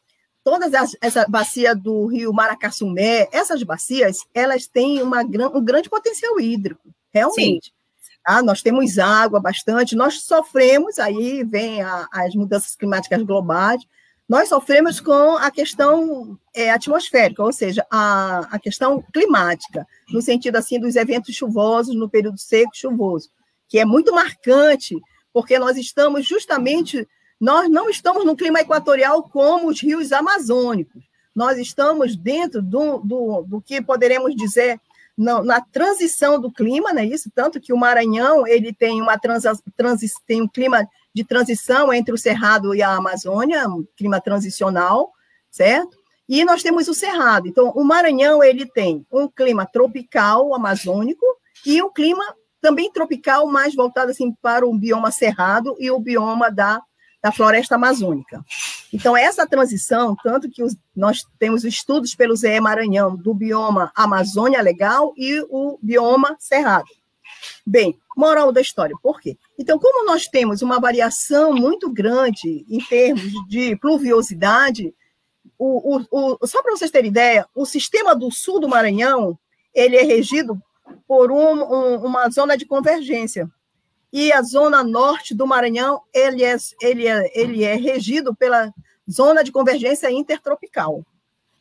[0.43, 6.39] todas as, essa bacia do rio Maracassumé, essas bacias, elas têm uma, um grande potencial
[6.39, 7.73] hídrico, realmente.
[8.23, 8.41] Tá?
[8.41, 13.81] Nós temos água bastante, nós sofremos, aí vem a, as mudanças climáticas globais,
[14.31, 20.55] nós sofremos com a questão é, atmosférica, ou seja, a, a questão climática, no sentido
[20.55, 23.29] assim dos eventos chuvosos no período seco chuvoso
[23.67, 24.97] que é muito marcante,
[25.33, 27.05] porque nós estamos justamente,
[27.39, 31.03] nós não estamos no clima equatorial como os rios amazônicos,
[31.35, 34.79] nós estamos dentro do, do, do que poderemos dizer
[35.17, 37.05] na, na, transição do clima, né?
[37.05, 39.43] Isso tanto que o Maranhão ele tem uma trans,
[39.75, 45.11] transi, tem um clima de transição entre o Cerrado e a Amazônia, um clima transicional,
[45.49, 45.97] certo?
[46.27, 47.47] E nós temos o Cerrado.
[47.47, 51.25] Então, o Maranhão ele tem um clima tropical amazônico
[51.65, 52.23] e um clima
[52.61, 56.81] também tropical, mais voltado assim para o bioma cerrado e o bioma da,
[57.21, 58.45] da floresta amazônica.
[58.93, 64.61] Então, essa transição, tanto que os, nós temos estudos pelo ZE Maranhão do bioma Amazônia
[64.61, 66.85] Legal e o bioma cerrado.
[67.65, 69.37] Bem, moral da história, por quê?
[69.57, 74.93] Então, como nós temos uma variação muito grande em termos de pluviosidade,
[75.57, 79.37] o, o, o, só para vocês terem ideia, o sistema do sul do Maranhão
[79.73, 80.61] ele é regido
[81.07, 83.49] por um, um, uma zona de convergência.
[84.11, 88.73] E a zona norte do Maranhão, ele é, ele é, ele é regido pela
[89.09, 91.05] zona de convergência intertropical,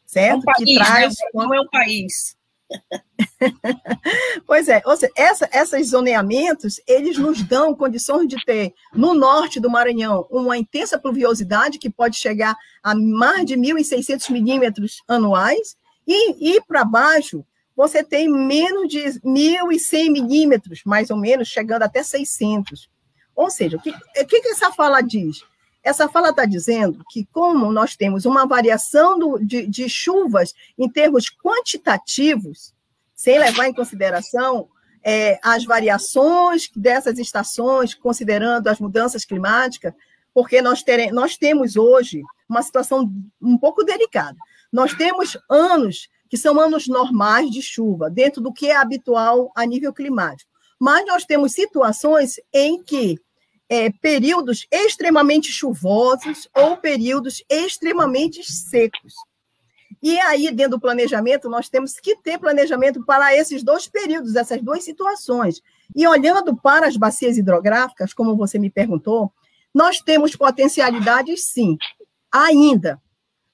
[0.05, 0.35] certo?
[0.35, 1.15] É um país, que traz...
[1.15, 1.31] Né?
[1.35, 2.37] Não é um país.
[4.47, 9.59] pois é, ou seja, essa, esses zoneamentos, eles nos dão condições de ter, no norte
[9.59, 16.57] do Maranhão, uma intensa pluviosidade que pode chegar a mais de 1.600 milímetros anuais, e,
[16.57, 17.45] e para baixo,
[17.77, 22.91] você tem menos de 1.100 milímetros, mais ou menos, chegando até 600.
[23.35, 25.43] Ou seja, o que, o que essa fala diz?
[25.83, 30.89] Essa fala está dizendo que, como nós temos uma variação do, de, de chuvas em
[30.89, 32.75] termos quantitativos,
[33.15, 34.69] sem levar em consideração
[35.03, 39.95] é, as variações dessas estações, considerando as mudanças climáticas,
[40.35, 43.11] porque nós, nós temos hoje uma situação
[43.41, 44.37] um pouco delicada.
[44.73, 49.67] Nós temos anos que são anos normais de chuva, dentro do que é habitual a
[49.67, 50.49] nível climático.
[50.79, 53.19] Mas nós temos situações em que
[53.71, 59.15] é, períodos extremamente chuvosos ou períodos extremamente secos.
[60.03, 64.61] E aí, dentro do planejamento, nós temos que ter planejamento para esses dois períodos, essas
[64.61, 65.63] duas situações.
[65.95, 69.33] E olhando para as bacias hidrográficas, como você me perguntou,
[69.73, 71.79] nós temos potencialidades, sim,
[72.33, 73.01] ainda,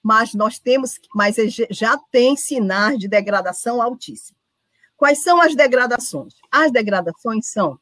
[0.02, 1.36] mas nós temos, mas
[1.70, 4.38] já tem sinais de degradação altíssima.
[4.96, 6.34] Quais são as degradações?
[6.50, 7.78] As degradações são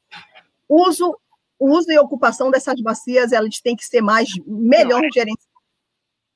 [0.68, 1.16] uso,
[1.64, 5.54] uso e ocupação dessas bacias, elas têm que ser mais melhor gerenciadas.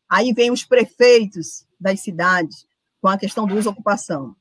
[0.09, 2.67] Aí vem os prefeitos das cidades
[3.01, 4.35] com a questão do uso e ocupação.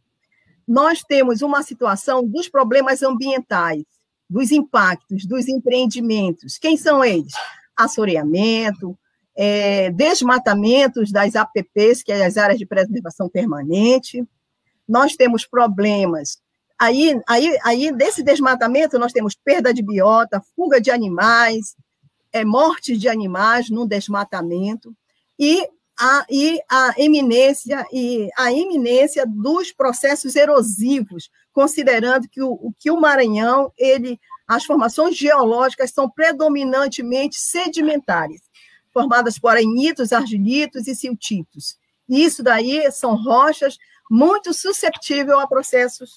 [0.67, 3.83] Nós temos uma situação dos problemas ambientais,
[4.29, 6.57] dos impactos, dos empreendimentos.
[6.57, 7.33] Quem são eles?
[7.75, 8.97] Assoreamento,
[9.35, 14.27] é, desmatamentos das APPs, que é as áreas de preservação permanente.
[14.87, 16.41] Nós temos problemas.
[16.79, 21.75] Aí, aí, aí, desse desmatamento, nós temos perda de biota, fuga de animais,
[22.31, 24.95] é, morte de animais no desmatamento
[25.39, 25.67] e
[25.99, 32.99] a, e a eminência e a iminência dos processos erosivos, considerando que o, que o
[32.99, 38.41] Maranhão ele as formações geológicas são predominantemente sedimentares,
[38.93, 41.77] formadas por ainitos, argilitos e siltitos.
[42.07, 43.77] Isso daí são rochas
[44.09, 46.11] muito susceptíveis a processos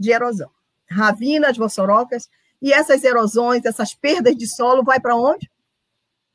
[0.00, 0.50] de erosão.
[0.88, 2.28] Ravinas, vossorocas,
[2.60, 5.50] e essas erosões, essas perdas de solo, vai para onde?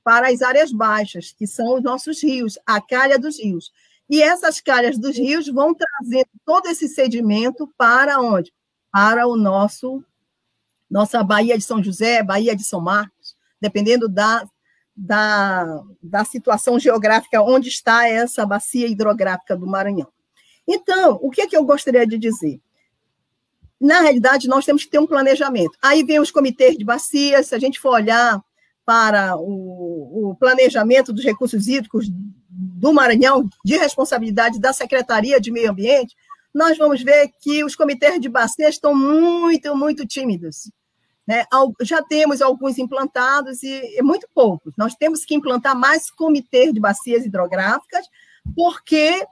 [0.04, 3.72] Para as áreas baixas, que são os nossos rios, a calha dos rios.
[4.08, 8.54] E essas calhas dos rios vão trazendo todo esse sedimento para onde?
[8.92, 10.04] Para o nosso
[10.90, 14.48] nossa Baía de São José, Baía de São Marcos, dependendo da,
[14.96, 20.08] da, da situação geográfica onde está essa bacia hidrográfica do Maranhão.
[20.68, 22.62] Então, o que é que eu gostaria de dizer?
[23.80, 25.78] Na realidade, nós temos que ter um planejamento.
[25.82, 28.42] Aí vem os comitês de bacias, se a gente for olhar
[28.86, 32.08] para o, o planejamento dos recursos hídricos
[32.50, 36.16] do Maranhão, de responsabilidade da Secretaria de Meio Ambiente,
[36.54, 40.72] nós vamos ver que os comitês de bacias estão muito, muito tímidos.
[41.28, 41.44] Né?
[41.82, 44.74] Já temos alguns implantados e muito poucos.
[44.78, 48.06] Nós temos que implantar mais comitês de bacias hidrográficas,
[48.56, 49.26] porque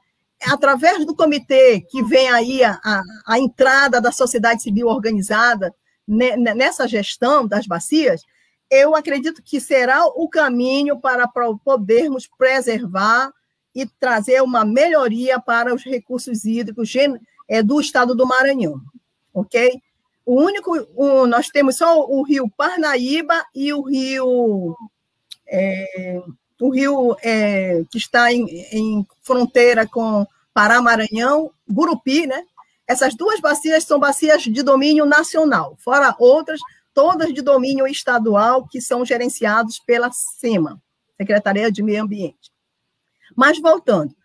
[0.47, 5.73] através do comitê que vem aí a, a, a entrada da sociedade civil organizada
[6.07, 8.23] nessa gestão das bacias,
[8.69, 11.27] eu acredito que será o caminho para
[11.63, 13.31] podermos preservar
[13.73, 16.91] e trazer uma melhoria para os recursos hídricos
[17.47, 18.81] é, do estado do Maranhão,
[19.33, 19.79] ok?
[20.25, 24.75] O único, o, nós temos só o rio Parnaíba e o rio,
[25.47, 26.21] é,
[26.63, 32.41] o rio é, que está em, em fronteira com Pará, Maranhão, Gurupi, né?
[32.87, 36.61] Essas duas bacias são bacias de domínio nacional, fora outras,
[36.93, 40.81] todas de domínio estadual, que são gerenciados pela SEMA,
[41.17, 42.49] Secretaria de Meio Ambiente.
[43.35, 44.15] Mas voltando,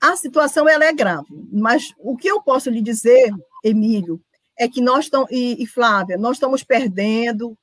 [0.00, 4.20] a situação ela é grave, mas o que eu posso lhe dizer, Emílio,
[4.58, 7.56] é que nós estamos, e, e Flávia, nós estamos perdendo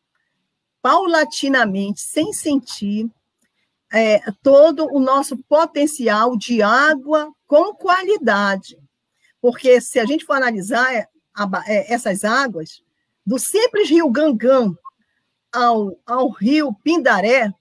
[0.82, 3.12] paulatinamente, sem sentir,
[3.92, 8.78] é, todo o nosso potencial de água com qualidade.
[9.42, 11.08] Porque se a gente for analisar é,
[11.68, 12.82] é, essas águas,
[13.26, 14.78] do simples rio Gangão
[15.52, 17.54] ao, ao rio Pindaré,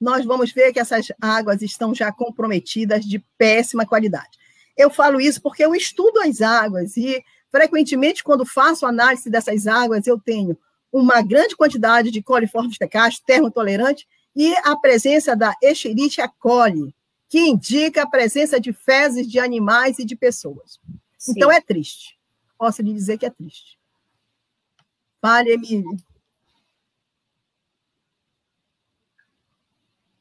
[0.00, 4.38] nós vamos ver que essas águas estão já comprometidas de péssima qualidade.
[4.76, 10.06] Eu falo isso porque eu estudo as águas e, frequentemente, quando faço análise dessas águas,
[10.06, 10.56] eu tenho
[10.92, 16.94] uma grande quantidade de coliformes fecais, termotolerante, e a presença da Escherichia coli,
[17.28, 20.80] que indica a presença de fezes de animais e de pessoas.
[21.16, 21.32] Sim.
[21.36, 22.18] Então, é triste.
[22.58, 23.78] Posso lhe dizer que é triste.
[25.20, 25.96] Fale, Emílio.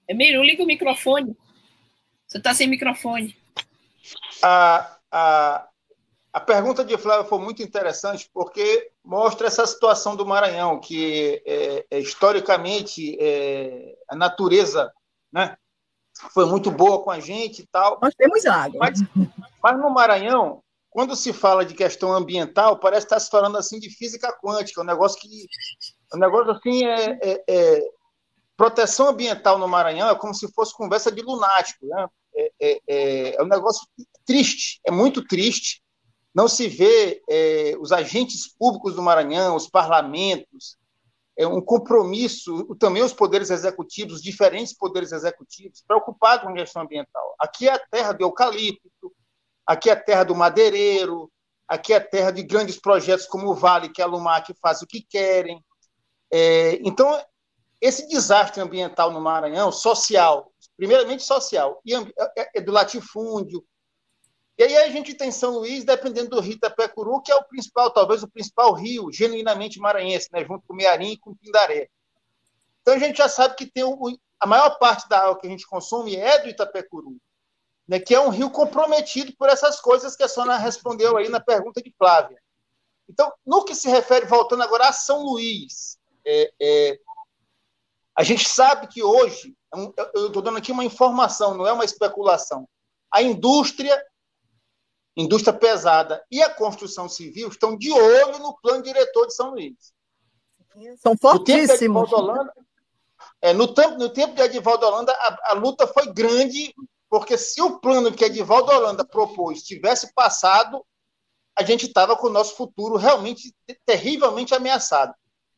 [0.08, 1.38] Emílio, liga o microfone.
[2.28, 3.36] Você está sem microfone.
[4.44, 5.70] A, a,
[6.32, 11.86] a pergunta de Flávio foi muito interessante porque mostra essa situação do Maranhão, que é,
[11.90, 14.92] é, historicamente é, a natureza
[15.32, 15.58] né,
[16.34, 17.98] foi muito boa com a gente e tal.
[18.02, 18.80] Nós temos água.
[18.80, 19.00] Mas,
[19.62, 23.90] mas no Maranhão, quando se fala de questão ambiental, parece estar se falando assim de
[23.90, 25.48] física quântica, um negócio que
[26.14, 27.90] um negócio assim é, é, é
[28.56, 31.88] proteção ambiental no Maranhão é como se fosse conversa de lunático.
[31.88, 32.08] Né?
[32.62, 33.88] É, é um negócio
[34.26, 35.82] triste, é muito triste.
[36.34, 40.78] Não se vê é, os agentes públicos do Maranhão, os parlamentos,
[41.38, 46.82] é, um compromisso, também os poderes executivos, os diferentes poderes executivos, preocupados com a gestão
[46.82, 47.36] ambiental.
[47.40, 49.14] Aqui é a terra do eucalipto,
[49.66, 51.32] aqui é a terra do madeireiro,
[51.68, 54.54] aqui é a terra de grandes projetos como o Vale, que é a Lumar, que
[54.56, 55.64] faz o que querem.
[56.32, 57.20] É, então,
[57.80, 63.64] esse desastre ambiental no Maranhão, social, primeiramente social, e é, é do latifúndio,
[64.60, 67.92] e aí a gente tem São Luís, dependendo do rio Itapecuru, que é o principal,
[67.92, 71.90] talvez o principal rio genuinamente maranhense, né, junto com Mearim e com Pindaré.
[72.82, 73.98] Então a gente já sabe que tem o,
[74.38, 77.16] a maior parte da água que a gente consome é do Itapecuru,
[77.88, 81.40] né, que é um rio comprometido por essas coisas que a senhora respondeu aí na
[81.40, 82.38] pergunta de Flávia.
[83.08, 85.98] Então, no que se refere, voltando agora a São Luís,
[86.28, 87.00] é, é,
[88.14, 89.78] a gente sabe que hoje, é
[90.16, 92.68] eu estou dando aqui uma informação, não é uma especulação,
[93.10, 93.98] a indústria
[95.20, 99.94] indústria pesada e a construção civil estão de olho no plano diretor de São Luís.
[100.98, 102.10] São fortíssimos.
[102.10, 102.52] No tempo,
[103.42, 106.74] é, no, tempo, no tempo de Edivaldo Holanda, a, a, luta foi grande,
[107.10, 110.86] porque se o plano que Edivaldo Holanda propôs tivesse passado,
[111.58, 113.54] a gente estava com o nosso futuro realmente
[113.86, 115.14] terrivelmente ameaçado.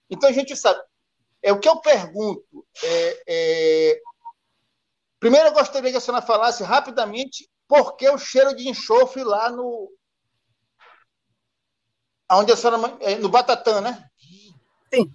[0.10, 0.82] Então a gente sabe.
[1.44, 2.66] É o que eu pergunto.
[2.84, 4.02] É, é...
[5.20, 9.50] Primeiro, eu gostaria que a senhora falasse rapidamente por que o cheiro de enxofre lá
[9.50, 9.90] no.
[12.30, 12.98] Onde a senhora.
[13.00, 14.04] É, no Batatã, né?
[14.94, 15.10] Sim.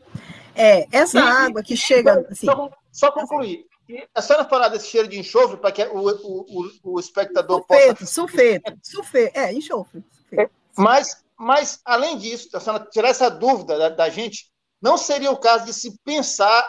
[0.54, 2.26] É, essa e, água que chega.
[2.30, 3.66] Assim, só, só concluir.
[4.14, 8.06] A senhora falar desse cheiro de enxofre para que o, o, o, espectador sulfeto, possa.
[8.06, 10.02] Sulfeto, sulfeto, é, enxofre.
[10.32, 14.50] É, mas, mas, além disso, a senhora tirar essa dúvida da, da gente,
[14.80, 16.66] não seria o caso de se pensar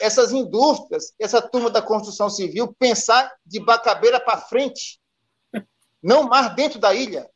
[0.00, 5.00] essas indústrias, essa turma da construção civil, pensar de Bacabeira para frente,
[6.02, 7.28] não mais dentro da ilha.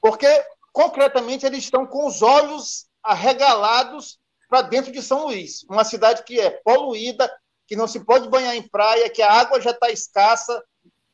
[0.00, 0.26] Porque,
[0.72, 4.18] concretamente, eles estão com os olhos arregalados
[4.48, 7.30] para dentro de São Luís, uma cidade que é poluída,
[7.66, 10.62] que não se pode banhar em praia, que a água já está escassa,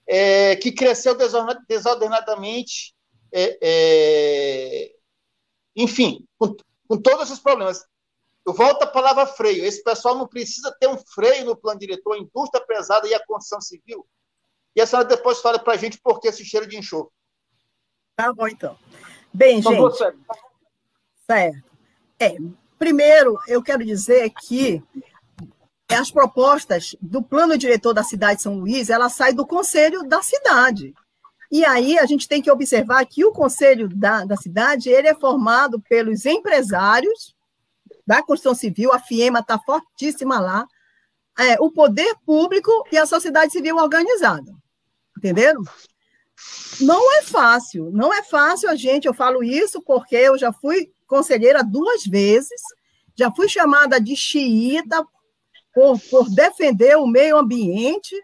[0.06, 1.16] é, que cresceu
[1.66, 2.94] desordenadamente,
[3.32, 4.92] é, é,
[5.74, 6.54] enfim, com,
[6.86, 7.82] com todos esses problemas.
[8.44, 9.64] Eu volto à palavra freio.
[9.64, 13.24] Esse pessoal não precisa ter um freio no plano diretor, a indústria pesada e a
[13.24, 14.06] construção civil
[14.74, 17.12] e a senhora depois fala para a gente por que esse cheiro de enxofre.
[18.16, 18.76] Tá bom, então.
[19.32, 19.80] Bem, então, gente.
[19.80, 20.14] Você...
[21.26, 21.70] Certo.
[22.18, 22.36] É,
[22.78, 24.82] primeiro, eu quero dizer que
[25.88, 30.22] as propostas do plano diretor da cidade de São Luís, ela sai do conselho da
[30.22, 30.94] cidade.
[31.50, 35.14] E aí a gente tem que observar que o conselho da, da cidade ele é
[35.14, 37.34] formado pelos empresários
[38.06, 40.66] da construção civil, a FIEMA está fortíssima lá,
[41.38, 44.52] é, o poder público e a sociedade civil organizada.
[45.22, 45.62] Entenderam?
[46.80, 50.90] Não é fácil, não é fácil a gente, eu falo isso porque eu já fui
[51.06, 52.60] conselheira duas vezes,
[53.16, 55.06] já fui chamada de xiita
[55.72, 58.16] por, por defender o meio ambiente.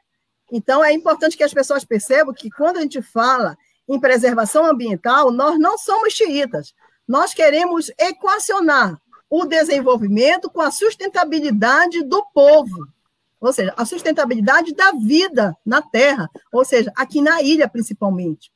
[0.51, 3.57] Então, é importante que as pessoas percebam que quando a gente fala
[3.89, 6.75] em preservação ambiental, nós não somos xiitas.
[7.07, 12.89] Nós queremos equacionar o desenvolvimento com a sustentabilidade do povo
[13.41, 18.51] ou seja, a sustentabilidade da vida na Terra, ou seja, aqui na ilha principalmente.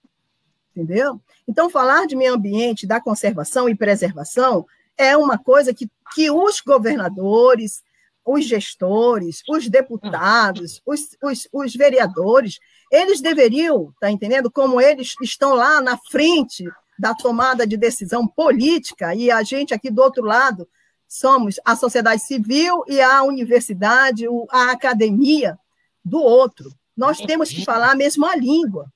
[0.74, 1.20] Entendeu?
[1.46, 4.66] Então, falar de meio ambiente, da conservação e preservação
[4.96, 7.82] é uma coisa que, que os governadores,
[8.24, 12.58] os gestores, os deputados, os, os, os vereadores,
[12.90, 14.50] eles deveriam, tá entendendo?
[14.50, 16.64] Como eles estão lá na frente
[16.98, 20.68] da tomada de decisão política e a gente aqui do outro lado
[21.12, 25.58] somos a sociedade civil e a universidade, a academia
[26.02, 26.72] do outro.
[26.96, 28.90] Nós temos que falar a mesma língua.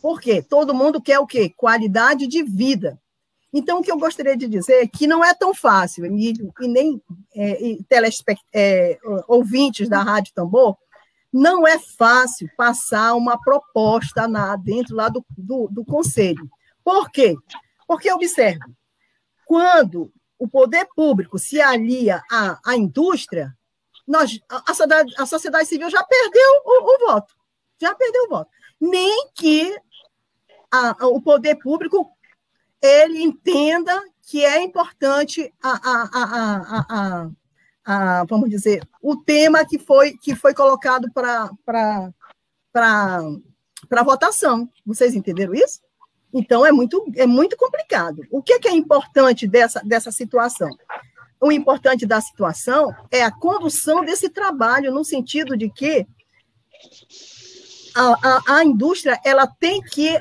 [0.00, 0.40] Por quê?
[0.40, 1.52] Todo mundo quer o quê?
[1.54, 2.98] Qualidade de vida.
[3.52, 6.66] Então, o que eu gostaria de dizer é que não é tão fácil, Emílio, e
[6.66, 7.02] nem
[7.34, 7.86] é, e
[8.54, 10.78] é, ouvintes da Rádio Tambor,
[11.30, 16.48] não é fácil passar uma proposta na, dentro lá do, do, do conselho.
[16.82, 17.36] Por quê?
[17.86, 18.64] Porque, observe,
[19.44, 20.10] quando
[20.44, 23.56] o poder público se alia à, à indústria,
[24.06, 27.34] nós, a, a, sociedade, a sociedade civil já perdeu o, o, voto.
[27.80, 28.50] Já perdeu o voto.
[28.78, 29.74] Nem que
[30.70, 32.10] a, o poder público
[32.82, 37.30] ele entenda que é importante a,
[37.86, 42.12] a, vamos dizer, o tema que foi, que foi colocado para
[44.04, 44.68] votação.
[44.84, 45.80] Vocês entenderam isso?
[46.34, 48.22] Então, é muito, é muito complicado.
[48.28, 50.68] O que é, que é importante dessa, dessa situação?
[51.40, 56.04] O importante da situação é a condução desse trabalho, no sentido de que
[57.94, 60.20] a, a, a indústria ela tem que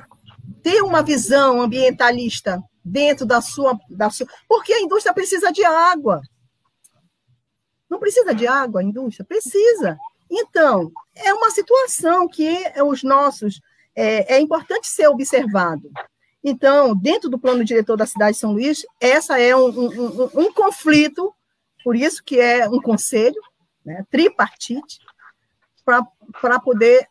[0.62, 4.28] ter uma visão ambientalista dentro da sua, da sua.
[4.48, 6.22] Porque a indústria precisa de água.
[7.90, 9.26] Não precisa de água, a indústria?
[9.26, 9.98] Precisa.
[10.30, 12.56] Então, é uma situação que
[12.86, 13.60] os nossos.
[13.96, 15.92] É, é importante ser observado.
[16.44, 20.30] Então, dentro do plano diretor da cidade de São Luís, essa é um, um, um,
[20.42, 21.34] um conflito,
[21.84, 23.40] por isso que é um conselho,
[23.86, 25.00] né, tripartite,
[25.86, 27.08] para poder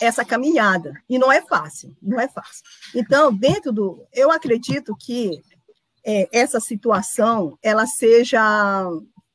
[0.00, 0.94] essa caminhada.
[1.08, 2.62] E não é fácil, não é fácil.
[2.94, 4.06] Então, dentro do.
[4.12, 5.42] Eu acredito que
[6.04, 8.86] é, essa situação ela seja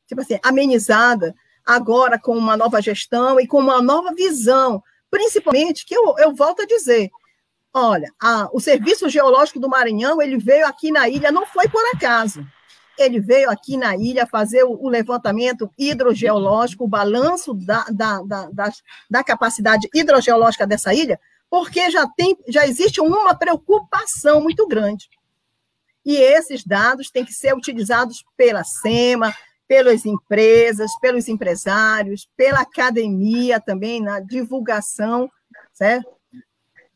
[0.07, 1.36] tipo assim, amenizada
[1.66, 6.62] agora com uma nova gestão e com uma nova visão, principalmente que eu, eu volto
[6.62, 7.10] a dizer,
[7.74, 11.84] olha, a, o Serviço Geológico do Maranhão ele veio aqui na ilha não foi por
[11.93, 12.45] acaso.
[12.97, 18.49] Ele veio aqui na ilha fazer o, o levantamento hidrogeológico, o balanço da, da, da,
[18.51, 18.72] da,
[19.10, 25.10] da capacidade hidrogeológica dessa ilha, porque já, tem, já existe uma preocupação muito grande.
[26.06, 29.34] E esses dados têm que ser utilizados pela SEMA,
[29.68, 35.30] pelas empresas, pelos empresários, pela academia também, na divulgação,
[35.74, 36.09] certo?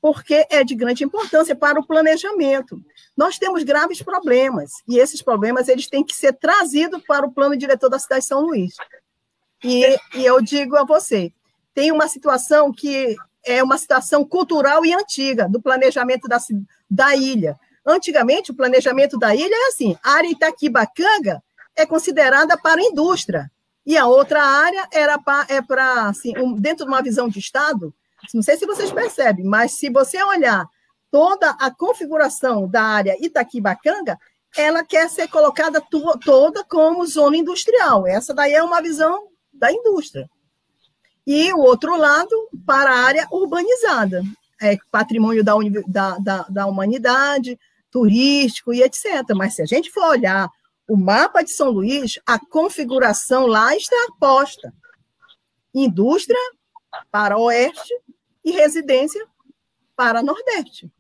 [0.02, 2.82] Porque é de grande importância para o planejamento.
[3.18, 7.58] Nós temos graves problemas, e esses problemas eles têm que ser trazidos para o plano
[7.58, 8.76] diretor da cidade de São Luís.
[9.64, 11.34] E, e eu digo a você,
[11.74, 13.16] tem uma situação que
[13.46, 16.38] é uma situação cultural e antiga do planejamento da,
[16.90, 17.58] da ilha.
[17.86, 21.42] Antigamente, o planejamento da ilha é assim, a área Itaquibacanga
[21.76, 23.52] é considerada para a indústria.
[23.86, 27.40] E a outra área era para, é para, assim, um, dentro de uma visão de
[27.40, 27.94] Estado,
[28.34, 30.66] não sei se vocês percebem, mas se você olhar
[31.10, 34.18] toda a configuração da área Itaquibacanga,
[34.56, 38.06] ela quer ser colocada to, toda como zona industrial.
[38.06, 40.30] Essa daí é uma visão da indústria.
[41.26, 44.24] E o outro lado, para a área urbanizada,
[44.62, 45.54] é patrimônio da,
[45.88, 47.60] da, da, da humanidade,
[47.92, 49.24] turístico e etc.
[49.36, 50.50] Mas se a gente for olhar
[50.90, 54.74] o mapa de São Luís, a configuração lá está posta.
[55.74, 56.40] Indústria
[57.12, 57.94] para oeste
[58.44, 59.24] e residência
[59.96, 60.92] para nordeste.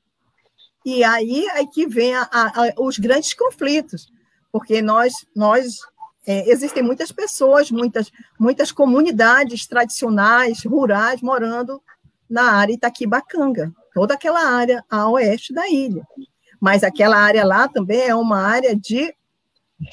[0.86, 4.12] E aí é que vem a, a, a, os grandes conflitos,
[4.52, 5.80] porque nós, nós
[6.26, 11.82] é, existem muitas pessoas, muitas, muitas comunidades tradicionais, rurais, morando
[12.30, 16.08] na área Itaquibacanga, toda aquela área a oeste da ilha.
[16.60, 19.18] Mas aquela área lá também é uma área de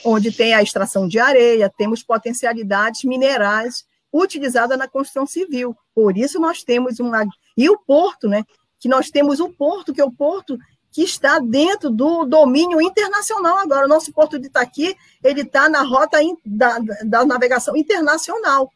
[0.05, 5.77] onde tem a extração de areia, temos potencialidades minerais utilizadas na construção civil.
[5.95, 7.25] Por isso nós temos uma
[7.57, 8.45] e o porto, né?
[8.79, 10.59] Que nós temos o porto, que é o porto
[10.93, 13.87] que está dentro do domínio internacional agora.
[13.87, 18.71] O nosso porto de Itaqui, ele está na rota in, da, da navegação internacional,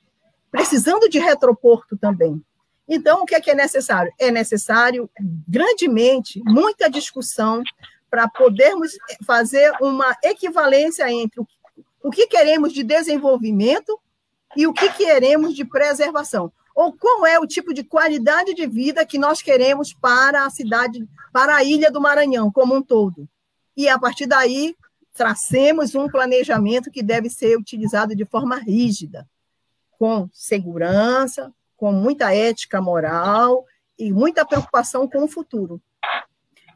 [0.51, 2.43] precisando de retroporto também.
[2.87, 4.13] Então, o que é, que é necessário?
[4.19, 5.09] É necessário,
[5.49, 7.63] grandemente, muita discussão
[8.11, 8.93] para podermos
[9.25, 11.41] fazer uma equivalência entre
[12.03, 13.99] o que queremos de desenvolvimento
[14.57, 16.53] e o que queremos de preservação.
[16.75, 21.07] Ou qual é o tipo de qualidade de vida que nós queremos para a cidade,
[21.33, 23.29] para a ilha do Maranhão como um todo.
[23.77, 24.75] E a partir daí,
[25.15, 29.29] tracemos um planejamento que deve ser utilizado de forma rígida,
[29.99, 33.65] com segurança, com muita ética moral
[33.99, 35.81] e muita preocupação com o futuro.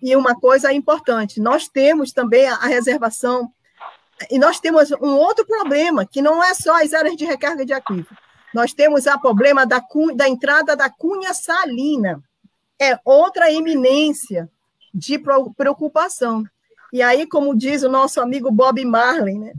[0.05, 3.51] E uma coisa importante, nós temos também a, reservação,
[4.31, 7.73] e nós temos um outro problema, que não é só as áreas de recarga de
[7.73, 8.21] aquífero.
[8.53, 9.83] Nós temos o problema da,
[10.15, 12.23] da entrada da cunha salina.
[12.79, 14.47] É outra eminência
[14.93, 15.19] de
[15.57, 16.45] preocupação.
[16.93, 19.55] E aí, como diz o nosso amigo Bob Marley, né?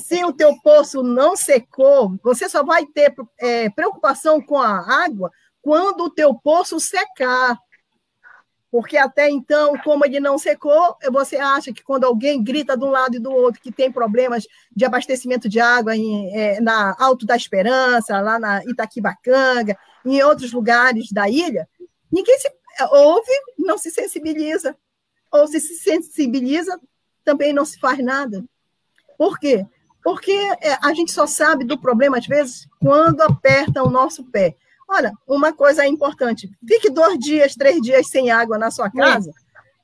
[0.00, 5.30] se o teu poço não secou, você só vai ter é, preocupação com a água
[5.62, 7.56] quando o teu poço secar.
[8.72, 12.88] Porque até então, como ele não secou, você acha que quando alguém grita de um
[12.88, 17.26] lado e do outro que tem problemas de abastecimento de água em, é, na Alto
[17.26, 21.68] da Esperança, lá na Itaquibacanga, em outros lugares da ilha,
[22.10, 22.50] ninguém se
[22.90, 24.74] ouve, não se sensibiliza.
[25.30, 26.80] Ou se se sensibiliza,
[27.22, 28.42] também não se faz nada.
[29.18, 29.66] Por quê?
[30.02, 34.56] Porque é, a gente só sabe do problema, às vezes, quando aperta o nosso pé.
[34.92, 39.32] Olha, uma coisa importante: fique dois dias, três dias sem água na sua casa,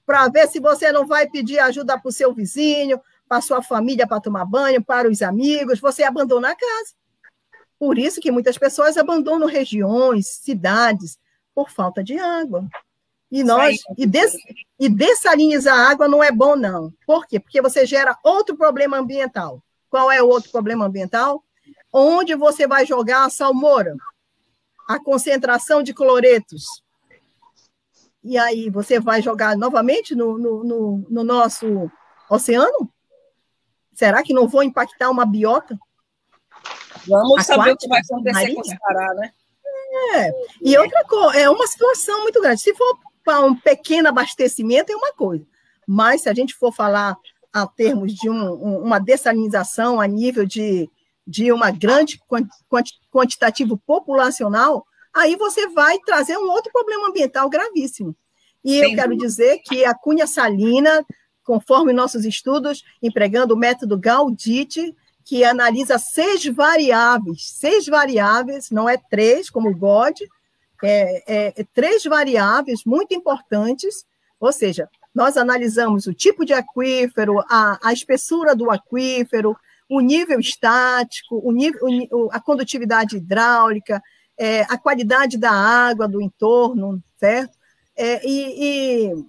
[0.05, 3.63] para ver se você não vai pedir ajuda para o seu vizinho, para a sua
[3.63, 6.93] família para tomar banho, para os amigos, você abandona a casa.
[7.79, 11.19] Por isso que muitas pessoas abandonam regiões, cidades,
[11.55, 12.69] por falta de água.
[13.31, 14.35] E nós e, des,
[14.79, 16.93] e dessalinizar a água não é bom, não.
[17.07, 17.41] Por quê?
[17.41, 19.63] Porque você gera outro problema ambiental.
[19.89, 21.43] Qual é o outro problema ambiental?
[21.93, 23.97] Onde você vai jogar a salmoura?
[24.89, 26.65] A concentração de cloretos.
[28.25, 31.91] e aí você vai jogar novamente no, no, no, no nosso
[32.31, 32.91] oceano?
[33.93, 35.79] Será que não vou impactar uma biota?
[37.07, 39.33] Vamos saber o que vai acontecer com o Ceará, né?
[40.15, 40.33] É.
[40.63, 42.61] E outra coisa, é uma situação muito grande.
[42.61, 45.47] Se for para um pequeno abastecimento, é uma coisa.
[45.87, 47.17] Mas se a gente for falar
[47.53, 50.91] a termos de um, uma dessalinização a nível de,
[51.29, 58.17] de uma grande quanti, quantitativo populacional, aí você vai trazer um outro problema ambiental gravíssimo.
[58.65, 61.05] E eu quero dizer que a cunha salina,
[61.45, 68.97] conforme nossos estudos, empregando o método Gaudit, que analisa seis variáveis, seis variáveis, não é
[68.97, 70.19] três, como o God,
[70.83, 74.07] é, é, é três variáveis muito importantes,
[74.41, 79.55] ou seja, nós analisamos o tipo de aquífero, a, a espessura do aquífero,
[79.89, 81.81] o nível estático, o nível,
[82.13, 84.03] o, a condutividade hidráulica,
[84.37, 87.57] é, a qualidade da água do entorno, certo?
[87.97, 89.25] É, e, e,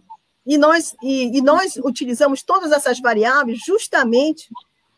[0.45, 4.49] e, nós, e, e nós utilizamos todas essas variáveis justamente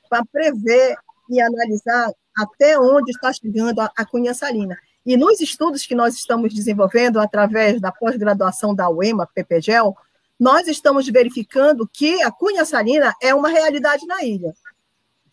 [0.10, 0.96] para prever
[1.30, 4.78] e analisar até onde está chegando a, a cunha salina.
[5.06, 9.96] E nos estudos que nós estamos desenvolvendo através da pós-graduação da UEMA, PPGEL,
[10.40, 14.54] nós estamos verificando que a cunha salina é uma realidade na ilha,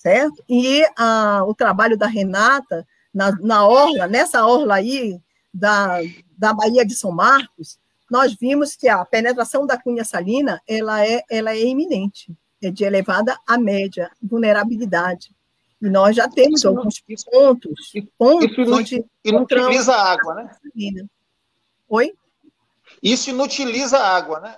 [0.09, 0.43] certo?
[0.49, 5.21] E a, o trabalho da Renata na, na orla, nessa orla aí
[5.53, 5.99] da,
[6.37, 7.79] da Baía de São Marcos,
[8.11, 12.85] nós vimos que a penetração da cunha salina ela é, ela é iminente, é de
[12.85, 15.31] elevada a média vulnerabilidade.
[15.81, 17.01] E nós já temos isso alguns
[17.31, 20.57] pontos, pontos isso onde inutiliza a água, né?
[21.87, 22.15] Oi?
[23.03, 24.57] Isso inutiliza a água, né?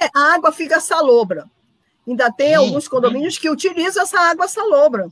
[0.00, 1.48] É, a água fica salobra.
[2.06, 2.54] Ainda tem Sim.
[2.54, 5.08] alguns condomínios que utilizam essa água salobra.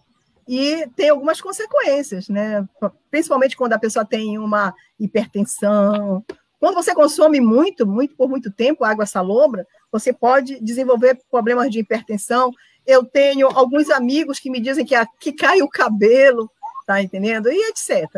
[0.47, 2.67] E tem algumas consequências, né?
[3.11, 6.25] Principalmente quando a pessoa tem uma hipertensão.
[6.59, 11.81] Quando você consome muito, muito por muito tempo água salobra, você pode desenvolver problemas de
[11.81, 12.53] hipertensão.
[12.87, 16.51] Eu tenho alguns amigos que me dizem que, a, que cai o cabelo,
[16.87, 17.49] tá entendendo?
[17.51, 18.09] E etc.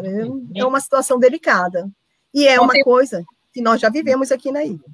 [0.55, 1.91] É uma situação delicada.
[2.33, 4.85] E é uma coisa que nós já vivemos aqui na ilha.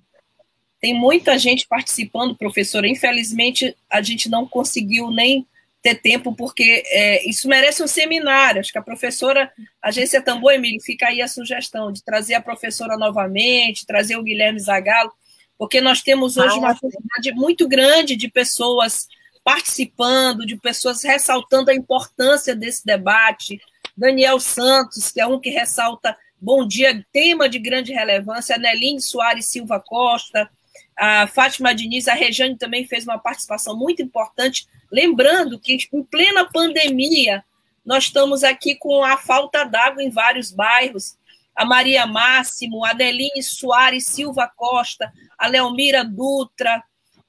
[0.81, 2.89] Tem muita gente participando, professora.
[2.89, 5.47] Infelizmente, a gente não conseguiu nem
[5.83, 8.61] ter tempo, porque é, isso merece um seminário.
[8.61, 9.51] Acho que a professora,
[9.83, 14.61] Agência Tambor, Emílio, fica aí a sugestão de trazer a professora novamente, trazer o Guilherme
[14.61, 15.13] Zagallo,
[15.59, 19.07] porque nós temos hoje ah, uma quantidade muito grande de pessoas
[19.43, 23.61] participando, de pessoas ressaltando a importância desse debate.
[23.97, 29.45] Daniel Santos, que é um que ressalta Bom dia, tema de grande relevância, Neline Soares
[29.45, 30.49] Silva Costa,
[31.01, 36.45] a Fátima Diniz, a Rejane também fez uma participação muito importante, lembrando que em plena
[36.45, 37.43] pandemia
[37.83, 41.17] nós estamos aqui com a falta d'água em vários bairros.
[41.57, 46.85] A Maria Máximo, a Adeline Soares Silva Costa, a Leomira Dutra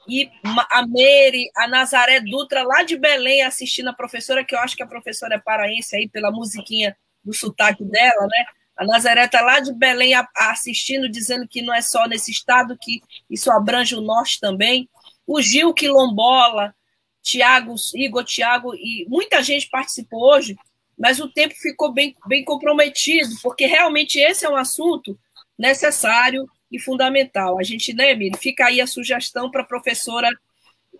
[0.05, 4.75] e a Mary, a Nazaré Dutra, lá de Belém, assistindo a professora, que eu acho
[4.75, 8.45] que a professora é paraense aí, pela musiquinha do sotaque dela, né?
[8.81, 12.99] A Nazaré está lá de Belém assistindo, dizendo que não é só nesse estado, que
[13.29, 14.89] isso abrange o norte também.
[15.27, 16.73] O Gil Quilombola,
[17.21, 20.55] Tiago, Igor, Tiago, e muita gente participou hoje,
[20.97, 25.15] mas o tempo ficou bem, bem comprometido, porque realmente esse é um assunto
[25.55, 27.59] necessário e fundamental.
[27.59, 30.27] A gente, né, Emílio, fica aí a sugestão para a professora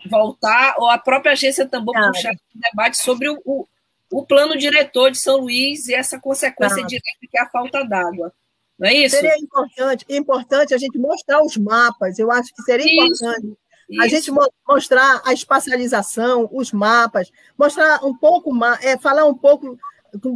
[0.07, 3.67] voltar, ou a própria agência também puxar um debate sobre o, o
[4.12, 8.34] o plano diretor de São Luís e essa consequência direta que é a falta d'água.
[8.78, 9.16] Não é isso?
[9.16, 13.57] Seria importante, importante a gente mostrar os mapas, eu acho que seria isso, importante.
[13.89, 14.01] Isso.
[14.01, 14.32] A gente
[14.68, 19.78] mostrar a espacialização, os mapas, mostrar um pouco mais, é, falar um pouco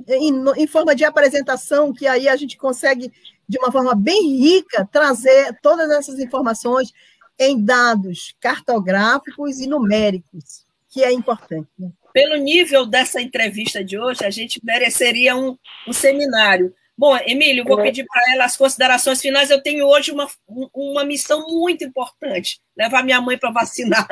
[0.07, 3.11] em, em forma de apresentação, que aí a gente consegue,
[3.47, 6.93] de uma forma bem rica, trazer todas essas informações
[7.39, 11.67] em dados cartográficos e numéricos, que é importante.
[11.77, 11.91] Né?
[12.15, 16.73] Pelo nível dessa entrevista de hoje, a gente mereceria um, um seminário.
[16.97, 17.83] Bom, Emílio, vou é.
[17.83, 19.49] pedir para ela as considerações finais.
[19.49, 20.25] Eu tenho hoje uma,
[20.73, 24.07] uma missão muito importante: levar minha mãe para vacinar.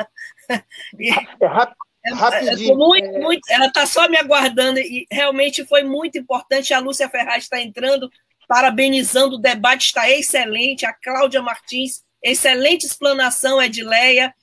[2.06, 2.76] É, rapidinho.
[2.76, 3.18] Muito, é...
[3.18, 6.74] muito, ela está só me aguardando e realmente foi muito importante.
[6.74, 8.10] A Lúcia Ferraz está entrando,
[8.46, 10.84] parabenizando o debate, está excelente.
[10.84, 14.34] A Cláudia Martins, excelente explanação, Edileia.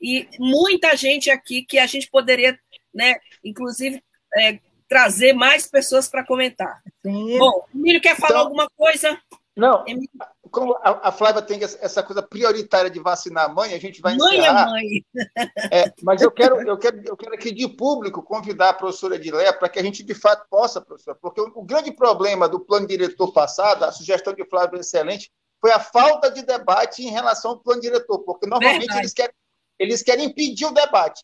[0.00, 2.56] E muita gente aqui que a gente poderia
[2.98, 3.14] né?
[3.44, 4.02] Inclusive,
[4.36, 6.82] é, trazer mais pessoas para comentar.
[7.00, 7.38] Sim.
[7.38, 9.16] Bom, Emílio quer falar então, alguma coisa?
[9.56, 10.08] Não, Emílio.
[10.50, 14.16] como a, a, Flávia tem essa coisa prioritária de vacinar a mãe, a gente vai
[14.16, 14.62] mãe encerrar.
[14.62, 15.04] É mãe.
[15.72, 19.52] É, mas eu quero, eu, quero, eu quero aqui de público convidar a professora Edileia
[19.52, 22.86] para que a gente de fato possa, professora, porque o, o grande problema do plano
[22.86, 25.30] diretor passado, a sugestão de Flávia é excelente,
[25.60, 29.34] foi a falta de debate em relação ao plano diretor, porque normalmente eles querem,
[29.78, 31.22] eles querem impedir o debate.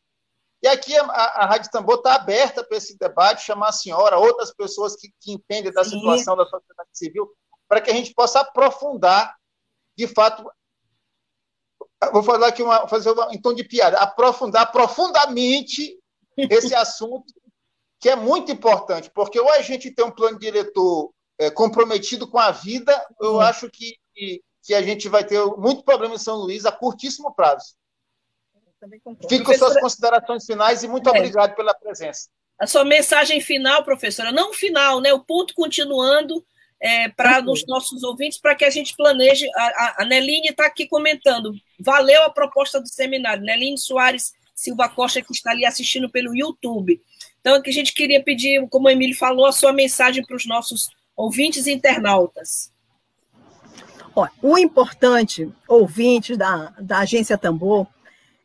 [0.64, 4.50] E aqui a, a, Rádio Tambor está aberta para esse debate, chamar a senhora, outras
[4.50, 5.98] pessoas que, que entendem da Sim.
[5.98, 7.30] situação da sociedade civil,
[7.68, 9.36] para que a gente possa aprofundar,
[9.94, 10.42] de fato,
[12.10, 16.00] vou falar aqui uma, fazer uma, em tom de piada, aprofundar profundamente
[16.34, 17.30] esse assunto,
[18.00, 22.38] que é muito importante, porque ou a gente tem um plano diretor é, comprometido com
[22.38, 26.36] a vida, eu acho que, que, que, a gente vai ter muito problema em São
[26.36, 27.74] Luís a curtíssimo prazo.
[29.28, 31.18] Fico com suas considerações finais e muito é.
[31.18, 32.28] obrigado pela presença.
[32.58, 35.12] A sua mensagem final, professora, não final, né?
[35.12, 36.44] O ponto continuando
[36.80, 39.48] é, para os nossos ouvintes, para que a gente planeje.
[39.56, 41.52] A, a, a Neline está aqui comentando.
[41.80, 43.42] Valeu a proposta do seminário.
[43.42, 47.00] Neline Soares Silva Costa, que está ali assistindo pelo YouTube.
[47.40, 50.46] Então, que a gente queria pedir, como o Emílio falou, a sua mensagem para os
[50.46, 52.72] nossos ouvintes e internautas.
[54.16, 57.86] Olha, o importante, ouvintes da, da Agência Tambor,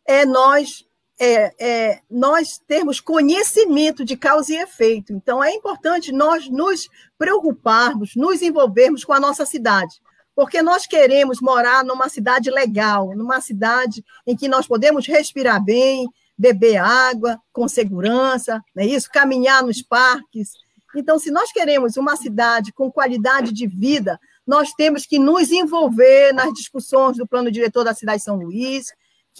[0.10, 0.84] é nós
[1.22, 5.14] é, é, nós termos conhecimento de causa e efeito.
[5.14, 10.01] Então, é importante nós nos preocuparmos, nos envolvermos com a nossa cidade,
[10.34, 16.07] porque nós queremos morar numa cidade legal, numa cidade em que nós podemos respirar bem,
[16.38, 19.12] beber água com segurança, não é isso?
[19.12, 20.53] Caminhar nos parques.
[20.95, 26.34] Então, se nós queremos uma cidade com qualidade de vida, nós temos que nos envolver
[26.34, 28.88] nas discussões do plano diretor da cidade de São Luís,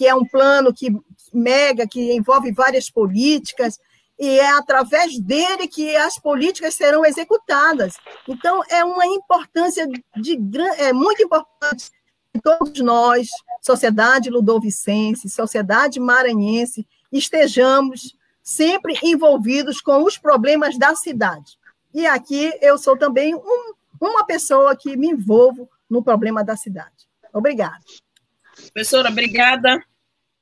[0.00, 0.90] que é um plano que
[1.30, 3.78] mega, que envolve várias políticas,
[4.18, 7.98] e é através dele que as políticas serão executadas.
[8.26, 9.86] Então, é uma importância
[10.16, 10.38] de
[10.78, 11.90] é muito importante
[12.32, 13.28] que todos nós,
[13.60, 21.58] sociedade ludovicense, sociedade maranhense, estejamos sempre envolvidos com os problemas da cidade.
[21.92, 27.06] E aqui eu sou também um, uma pessoa que me envolvo no problema da cidade.
[27.34, 27.84] Obrigada.
[28.72, 29.84] Professora, obrigada.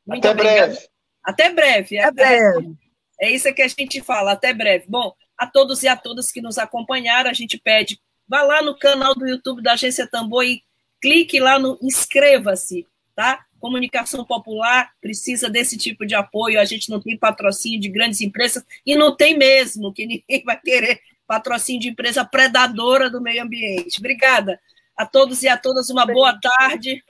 [0.08, 0.66] Muito Até obrigada.
[0.72, 0.88] breve.
[1.22, 1.98] Até breve.
[1.98, 2.74] Até breve.
[3.20, 4.86] É isso que a gente fala, até breve.
[4.88, 8.76] Bom, a todos e a todas que nos acompanharam, a gente pede, vá lá no
[8.78, 10.62] canal do YouTube da Agência Tambor e
[11.00, 13.44] clique lá no inscreva-se, tá?
[13.60, 16.58] Comunicação popular precisa desse tipo de apoio.
[16.58, 20.58] A gente não tem patrocínio de grandes empresas e não tem mesmo, que ninguém vai
[20.58, 23.98] querer patrocínio de empresa predadora do meio ambiente.
[23.98, 24.58] Obrigada
[24.96, 27.04] a todos e a todas, uma boa tarde.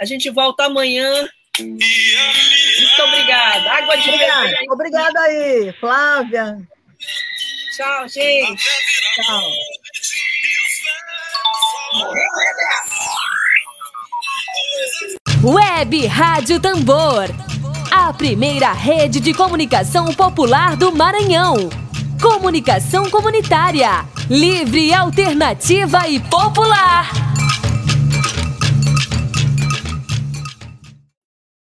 [0.00, 1.28] A gente volta amanhã
[1.60, 3.70] muito obrigada.
[3.72, 6.58] Água de Obrigada, obrigada aí, Flávia.
[7.76, 8.64] Tchau, gente.
[9.14, 9.42] Tchau.
[15.44, 17.28] Web Rádio Tambor.
[17.90, 21.70] A primeira rede de comunicação popular do Maranhão.
[22.20, 24.04] Comunicação comunitária.
[24.28, 27.10] Livre, alternativa e popular.